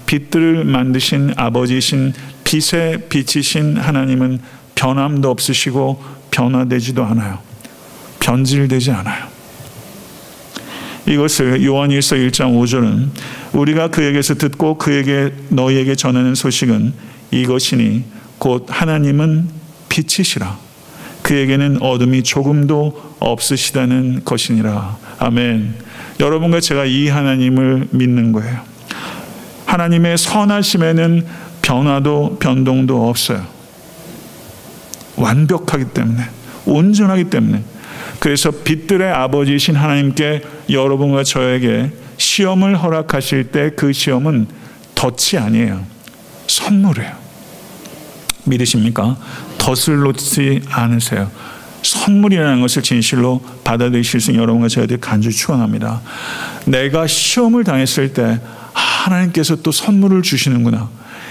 [0.06, 2.12] 빛들을 만드신 아버지신
[2.44, 4.40] 빛의 빛이신 하나님은
[4.76, 7.40] 변함도 없으시고 변화되지도 않아요.
[8.20, 9.26] 변질되지 않아요.
[11.08, 13.10] 이것을 요한일서 1장 5절은
[13.54, 16.92] 우리가 그에게서 듣고 그에게 너희에게 전하는 소식은
[17.32, 18.04] 이것이니
[18.38, 19.48] 곧 하나님은
[19.88, 20.65] 빛이시라.
[21.26, 24.96] 그에게는 어둠이 조금도 없으시다는 것이니라.
[25.18, 25.74] 아멘.
[26.20, 28.60] 여러분과 제가 이 하나님을 믿는 거예요.
[29.66, 31.26] 하나님의 선하심에는
[31.64, 33.44] 변화도 변동도 없어요.
[35.16, 36.22] 완벽하기 때문에
[36.68, 37.64] 온전하기 때문에
[38.20, 44.46] 그래서 빛들의 아버지이신 하나님께 여러분과 저에게 시험을 허락하실 때 그 시험은
[44.94, 45.84] 덫이 아니에요.
[46.46, 47.25] 선물이에요.
[48.46, 49.18] 믿으십니까?
[49.58, 51.30] 덫을 놓지 않으세요.
[51.82, 56.02] 선물이라는 것을 진실로 받아들이실 수 있는 여러분과 저희들이 간절히 축원합니다.
[56.66, 58.40] 내가 시험을 당했을 때
[58.74, 60.90] 아, 하나님께서 또 선물을 주시는구나.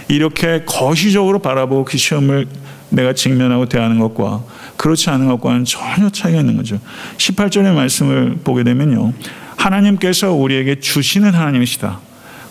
[0.08, 2.46] 이렇게 거시적으로 바라보고 그 시험을
[2.90, 4.44] 내가 직면하고 대하는 것과
[4.76, 6.78] 그렇지 않은 것과는 전혀 차이가 있는 거죠.
[7.16, 9.12] 18절의 말씀을 보게 되면요.
[9.56, 12.00] 하나님께서 우리에게 주시는 하나님이시다.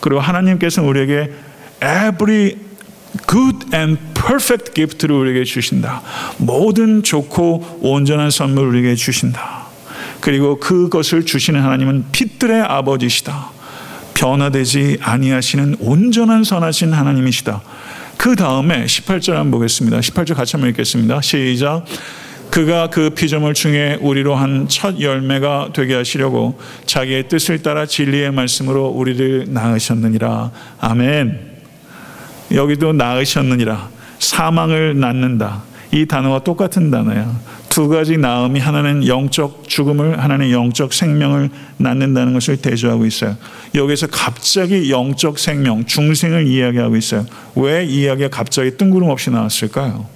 [0.00, 1.32] 그리고 하나님께서 우리에게
[1.80, 2.56] every
[3.28, 6.02] good and perfect gift를 우리에게 주신다.
[6.38, 9.64] 모든 좋고 온전한 선물을 우리에게 주신다.
[10.20, 13.50] 그리고 그것을 주시는 하나님은 빛들의 아버지시다.
[14.14, 17.60] 변화되지 아니하시는 온전한 선하신 하나님이시다.
[18.16, 19.98] 그 다음에 18절 한번 보겠습니다.
[20.00, 21.20] 18절 같이 한번 읽겠습니다.
[21.20, 21.84] 시작.
[22.50, 28.86] 그가 그 피조물 중에 우리로 한 첫 열매가 되게 하시려고 자기의 뜻을 따라 진리의 말씀으로
[28.86, 30.52] 우리를 낳으셨느니라.
[30.80, 31.40] 아멘.
[32.52, 33.93] 여기도 낳으셨느니라.
[34.24, 35.62] 사망을 낳는다.
[35.92, 37.38] 이 단어와 똑같은 단어야.
[37.68, 43.36] 두 가지 나음이 하나는 영적 죽음을 하나는 영적 생명을 낳는다는 것을 대조하고 있어요.
[43.74, 47.26] 여기서 갑자기 영적 생명, 중생을 이야기하고 있어요.
[47.54, 50.06] 왜 이야기가 갑자기 뜬구름없이 나왔을까요?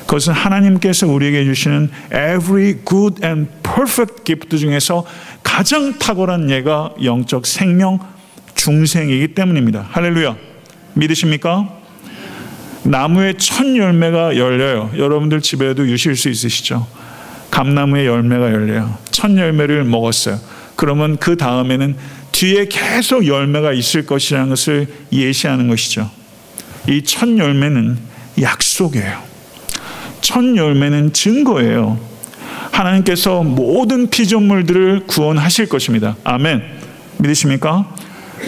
[0.00, 5.04] 그것은 하나님께서 우리에게 주시는 every good and perfect gift 중에서
[5.42, 7.98] 가장 탁월한 예가 영적 생명,
[8.54, 9.86] 중생이기 때문입니다.
[9.90, 10.36] 할렐루야.
[10.94, 11.77] 믿으십니까?
[12.88, 14.90] 나무에 첫 열매가 열려요.
[14.96, 16.86] 여러분들 집에도 유실 수 있으시죠?
[17.50, 18.96] 감나무에 열매가 열려요.
[19.10, 20.38] 첫 열매를 먹었어요.
[20.76, 21.96] 그러면 그 다음에는
[22.32, 26.10] 뒤에 계속 열매가 있을 것이라는 것을 예시하는 것이죠.
[26.88, 27.98] 이 첫 열매는
[28.40, 29.22] 약속이에요.
[30.20, 31.98] 첫 열매는 증거예요.
[32.72, 36.16] 하나님께서 모든 피조물들을 구원하실 것입니다.
[36.24, 36.62] 아멘.
[37.18, 37.92] 믿으십니까?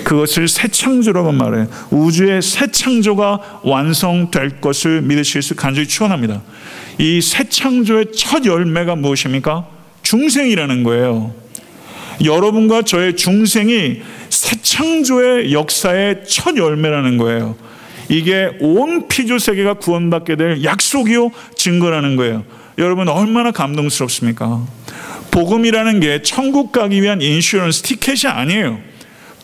[0.04, 1.66] 그것을 새 창조라고 말해요.
[1.90, 6.42] 우주의 새 창조가 완성될 것을 믿으실 수 간절히 축원합니다.
[6.98, 9.66] 이 새 창조의 첫 열매가 무엇입니까?
[10.02, 11.34] 중생이라는 거예요.
[12.24, 17.56] 여러분과 저의 중생이 새 창조의 역사의 첫 열매라는 거예요.
[18.08, 22.44] 이게 온 피조 세계가 구원받게 될 약속이요 증거라는 거예요.
[22.76, 24.66] 여러분 얼마나 감동스럽습니까?
[25.30, 28.89] 복음이라는 게 천국 가기 위한 인슈런스 티켓이 아니에요.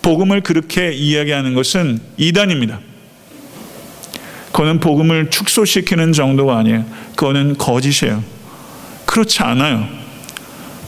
[0.06, 2.78] 복음을 그렇게 이야기하는 것은 이단입니다.
[4.52, 6.84] 그거는 복음을 축소시키는 정도가 아니에요.
[7.16, 8.22] 그거는 거짓이에요.
[9.04, 9.88] 그렇지 않아요.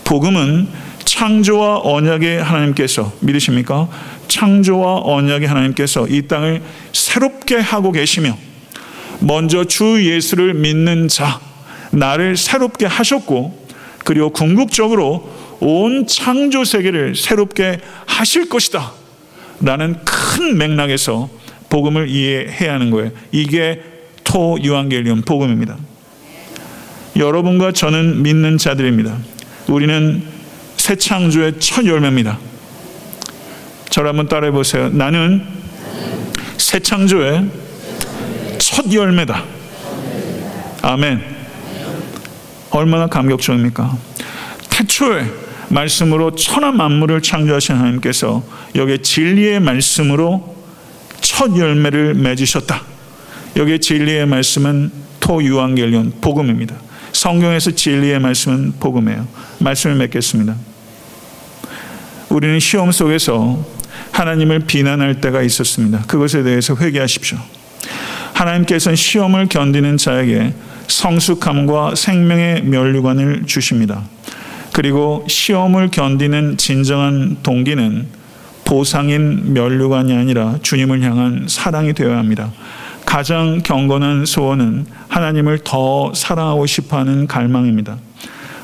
[0.05, 0.69] 복음은
[1.05, 3.89] 창조와 언약의 하나님께서 믿으십니까?
[4.29, 6.63] 창조와 언약의 하나님께서 이 땅을
[6.93, 8.39] 새롭게 하고 계시며
[9.19, 11.41] 먼저 주 예수를 믿는 자
[11.91, 13.67] 나를 새롭게 하셨고
[14.05, 18.98] 그리고 궁극적으로 온 창조 세계를 새롭게 하실 것이다.
[19.61, 21.29] 라는 큰 맥락에서
[21.69, 23.11] 복음을 이해해야 하는 거예요.
[23.33, 23.83] 이게
[24.25, 25.77] 토 유한겔리온 복음입니다.
[27.17, 29.17] 여러분과 저는 믿는 자들입니다.
[29.69, 30.23] 우리는
[30.77, 32.39] 새 창조의 첫 열매입니다.
[33.91, 34.89] 저를 한번 따라해 보세요.
[34.91, 35.45] 나는
[36.57, 37.49] 새 창조의
[38.59, 39.45] 첫 열매다.
[40.83, 41.37] 아멘.
[42.71, 43.97] 얼마나 감격적입니까?
[44.71, 48.43] 태초에 말씀으로 천하 만물을 창조하신 하나님께서
[48.75, 50.57] 여기 진리의 말씀으로
[51.21, 52.83] 첫 열매를 맺으셨다.
[53.57, 54.91] 여기 진리의 말씀은
[55.21, 56.77] 토 유한겔리온 복음입니다.
[57.13, 59.27] 성경에서 진리의 말씀은 복음이에요.
[59.59, 60.55] 말씀을 맺겠습니다.
[62.29, 63.65] 우리는 시험 속에서
[64.13, 66.03] 하나님을 비난할 때가 있었습니다.
[66.07, 67.39] 그것에 대해서 회개하십시오.
[68.35, 70.55] 하나님께서는 시험을 견디는 자에게
[70.87, 74.05] 성숙함과 생명의 면류관을 주십니다.
[74.79, 78.07] 그리고 시험을 견디는 진정한 동기는
[78.65, 82.53] 보상인 면류관이 아니라 주님을 향한 사랑이 되어야 합니다.
[83.05, 87.97] 가장 경건한 소원은 하나님을 더 사랑하고 싶어 하는 갈망입니다.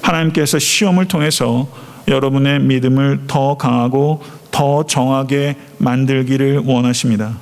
[0.02, 1.66] 하나님께서 시험을 통해서
[2.06, 7.32] 여러분의 믿음을 더 강하고 더 정하게 만들기를 원하십니다.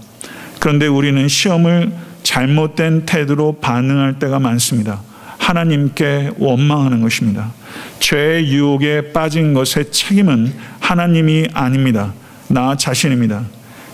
[0.61, 1.93] 그런데 우리는 시험을
[2.23, 5.03] 잘못된 태도로 반응할 때가 많습니다.
[5.43, 7.53] 하나님께 원망하는 것입니다.
[7.99, 12.15] 죄의 유혹에 빠진 것의 책임은 하나님이 아닙니다.
[12.49, 13.45] 나 자신입니다.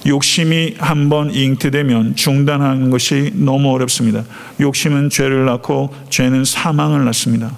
[0.07, 4.25] 욕심이 한번 잉트되면 중단하는 것이 너무 어렵습니다.
[4.61, 7.51] 욕심은 죄를 낳고 죄는 사망을 낳습니다.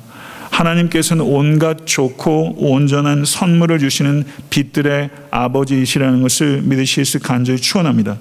[0.51, 8.19] 하나님께서는 온갖 좋고 온전한 선물을 주시는 빛들의 아버지이시라는 것을 믿으실 수 간절히 축원합니다.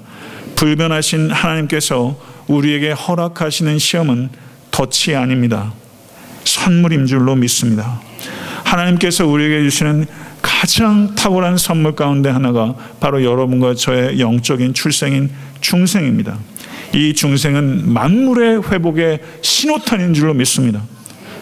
[0.55, 4.29] 불변하신 하나님께서 우리에게 허락하시는 시험은
[4.79, 5.73] 덫이 아닙니다.
[6.45, 7.99] 선물인 줄로 믿습니다.
[8.63, 10.05] 하나님께서 우리에게 주시는
[10.41, 16.37] 가장 탁월한 선물 가운데 하나가 바로 여러분과 저의 영적인 출생인 중생입니다.
[16.93, 20.81] 이 중생은 만물의 회복의 신호탄인 줄로 믿습니다.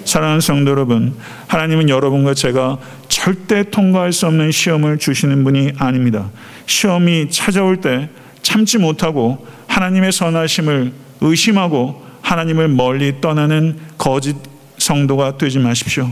[0.03, 1.13] 사랑하는 성도 여러분,
[1.47, 6.31] 하나님은 여러분과 제가 절대 통과할 수 없는 시험을 주시는 분이 아닙니다.
[6.65, 8.09] 시험이 찾아올 때
[8.41, 14.35] 참지 못하고 하나님의 선하심을 의심하고 하나님을 멀리 떠나는 거짓
[14.77, 16.09] 성도가 되지 마십시오.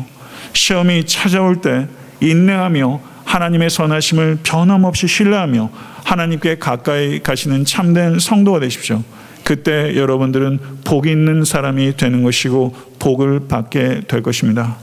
[0.53, 1.89] 시험이 찾아올 때
[2.22, 5.70] 인내하며 하나님의 선하심을 변함없이 신뢰하며
[6.05, 9.03] 하나님께 가까이 가시는 참된 성도가 되십시오.
[9.43, 14.78] 그때 여러분들은 복 있는 사람이 되는 것이고 복을 받게 될 것입니다.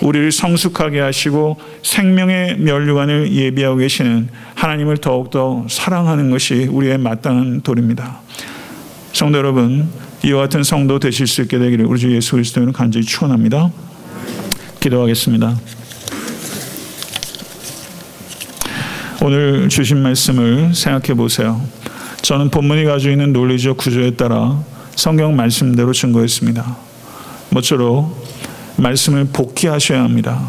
[0.00, 8.20] 우리를 성숙하게 하시고 생명의 면류관을 예비하고 계시는 하나님을 더욱더 사랑하는 것이 우리의 마땅한 도리입니다.
[9.12, 13.70] 성도 여러분, 이와 같은 성도 되실 수 있게 되기를 우리 주 예수 그리스도는 간절히 축원합니다.
[14.80, 15.56] 기도하겠습니다.
[19.22, 21.60] 오늘 주신 말씀을 생각해 보세요.
[22.22, 24.62] 저는 본문이 가지고 있는 논리적 구조에 따라
[24.96, 26.76] 성경 말씀대로 증거했습니다.
[27.50, 28.26] 모쪼록
[28.76, 30.46] 말씀을 복기하셔야 합니다.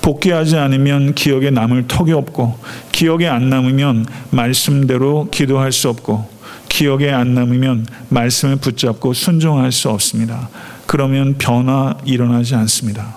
[0.00, 2.58] 복귀하지 않으면 기억에 남을 턱이 없고
[2.92, 6.37] 기억에 안 남으면 말씀대로 기도할 수 없고
[6.68, 10.48] 기억에 안 남으면 말씀을 붙잡고 순종할 수 없습니다.
[10.86, 13.16] 그러면 변화 일어나지 않습니다.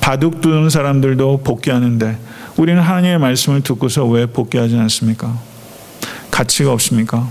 [0.00, 2.18] 바둑 두는 사람들도 복귀하는데
[2.56, 5.38] 우리는 하나님의 말씀을 듣고서 왜 복귀하지 않습니까?
[6.30, 7.28] 가치가 없습니까?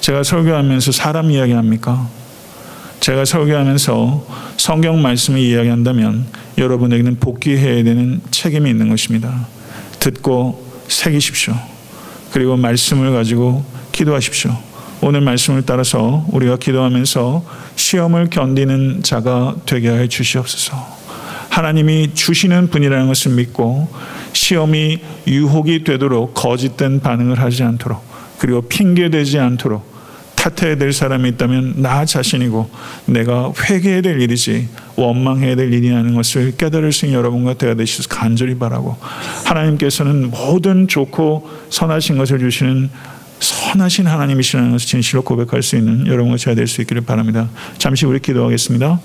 [0.00, 2.08] 제가 설교하면서 사람 이야기합니까?
[3.00, 9.46] 제가 설교하면서 성경 말씀을 이야기한다면 여러분에게는 복귀해야 되는 책임이 있는 것입니다.
[10.00, 11.77] 듣고 새기십시오.
[12.38, 14.56] 그리고 말씀을 가지고 기도하십시오.
[15.00, 20.76] 오늘 말씀을 따라서 우리가 기도하면서 시험을 견디는 자가 되게 하여 주시옵소서.
[21.50, 23.88] 하나님이 주시는 분이라는 것을 믿고
[24.34, 28.04] 시험이 유혹이 되도록 거짓된 반응을 하지 않도록
[28.38, 29.87] 그리고 핑계대지 않도록
[30.38, 32.70] 탓해야 될 사람이 있다면 나 자신이고
[33.06, 38.56] 내가 회개해야 될 일이지 원망해야 될 일이라는 것을 깨달을 수 있는 여러분과 되어 되시서 간절히
[38.56, 38.96] 바라고
[39.44, 42.90] 하나님께서는 모든 좋고 선하신 것을 주시는
[43.40, 47.48] 선하신 하나님이시라는 것을 진실로 고백할 수 있는 여러분과 제가 될 수 있기를 바랍니다.
[47.78, 49.00] 잠시 우리 기도하겠습니다.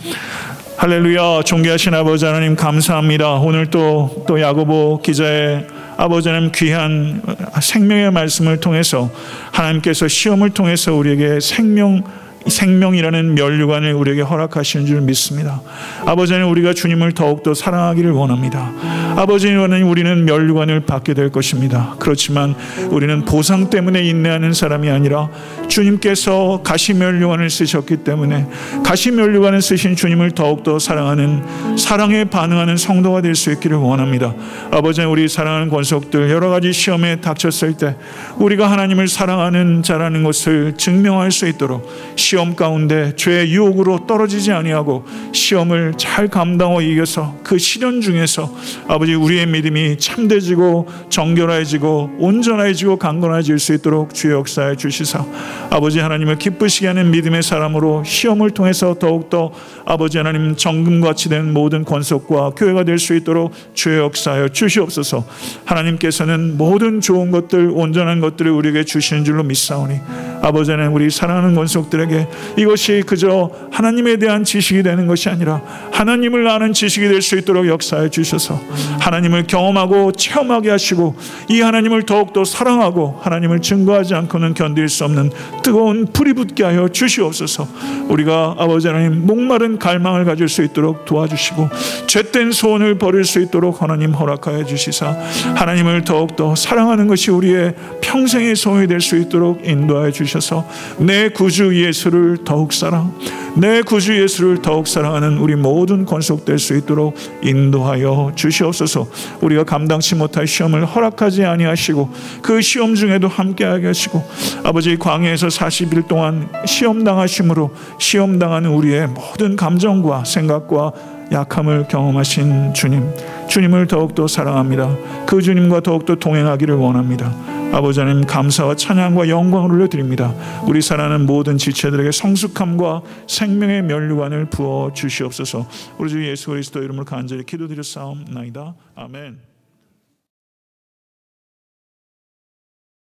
[0.77, 3.34] 할렐루야 존귀하신 아버지 하나님 감사합니다.
[3.36, 5.67] 오늘 또 또 야고보 기자의
[5.97, 7.21] 아버지 하나님 귀한
[7.61, 9.11] 생명의 말씀을 통해서
[9.51, 12.03] 하나님께서 시험을 통해서 우리에게 생명
[12.47, 15.61] 생명이라는 면류관을 우리에게 허락하시는 줄 믿습니다.
[16.05, 18.71] 아버지는 우리가 주님을 더욱더 사랑하기를 원합니다.
[19.15, 21.95] 아버지는 우리는 면류관을 받게 될 것입니다.
[21.99, 22.55] 그렇지만
[22.89, 25.29] 우리는 보상 때문에 인내하는 사람이 아니라
[25.67, 28.47] 주님께서 가시 면류관을 쓰셨기 때문에
[28.83, 34.33] 가시 면류관을 쓰신 주님을 더욱더 사랑하는 사랑에 반응하는 성도가 될 수 있기를 원합니다.
[34.71, 37.95] 아버지는 우리 사랑하는 권속들 여러 가지 시험에 닥쳤을 때
[38.37, 41.89] 우리가 하나님을 사랑하는 자라는 것을 증명할 수 있도록
[42.34, 48.51] 시험 가운데 죄의 유혹으로 떨어지지 아니하고 시험을 잘 감당하고 이겨서 그 시련 중에서
[48.88, 55.23] 아버지 우리의 믿음이 참되지고 정결해지고 온전해지고 강건해질 수 있도록 주의 역사에 주시사
[55.69, 59.51] 아버지 하나님을 기쁘시게 하는 믿음의 사람으로 시험을 통해서 더욱더
[59.86, 65.25] 아버지 하나님 정금같이 된 모든 권속과 교회가 될 수 있도록 주의 역사하여 주시옵소서.
[65.65, 69.99] 하나님께서는 모든 좋은 것들 온전한 것들을 우리에게 주시는 줄로 믿사오니
[70.43, 72.27] 아버지 하나님 우리 사랑하는 권속들에게
[72.57, 78.09] 이것이 그저 하나님에 대한 지식이 되는 것이 아니라 하나님을 아는 지식이 될 수 있도록 역사해
[78.09, 78.59] 주셔서
[78.99, 81.15] 하나님을 경험하고 체험하게 하시고
[81.49, 85.31] 이 하나님을 더욱더 사랑하고 하나님을 증거하지 않고는 견딜 수 없는
[85.63, 87.65] 뜨거운 불이 붙게 하여 주시옵소서.
[88.09, 91.69] 우리가 아버지 하나님 목마른 갈망을 가질 수 있도록 도와주시고
[92.07, 95.15] 죄된 소원을 버릴 수 있도록 하나님 허락하여 주시사
[95.55, 100.67] 하나님을 더욱더 사랑하는 것이 우리의 평생의 소원이 될 수 있도록 인도하여 주셔서
[100.97, 103.13] 내 구주 예수를 더욱 사랑
[103.55, 109.07] 내 구주 예수를 더욱 사랑하는 우리 모든 권속될 수 있도록 인도하여 주시옵소서.
[109.41, 112.09] 우리가 감당치 못할 시험을 허락하지 아니하시고
[112.41, 114.23] 그 시험 중에도 함께하게 하시고
[114.63, 120.93] 아버지 광야에서 40일 동안 시험 당하심으로 시험 당하는 우리의 모든 감정과 생각과
[121.31, 123.09] 약함을 경험하신 주님,
[123.47, 124.95] 주님을 더욱더 사랑합니다.
[125.25, 127.62] 그 주님과 더욱더 동행하기를 원합니다.
[127.74, 130.32] 아버지 하나님 감사와 찬양과 영광을 올려드립니다.
[130.67, 135.67] 우리 사랑하는 모든 지체들에게 성숙함과 생명의 면류관을 부어 주시옵소서.
[135.97, 138.76] 우리 주 예수 그리스도 이름으로 간절히 기도드렸사옵나이다.
[138.95, 139.53] 아멘.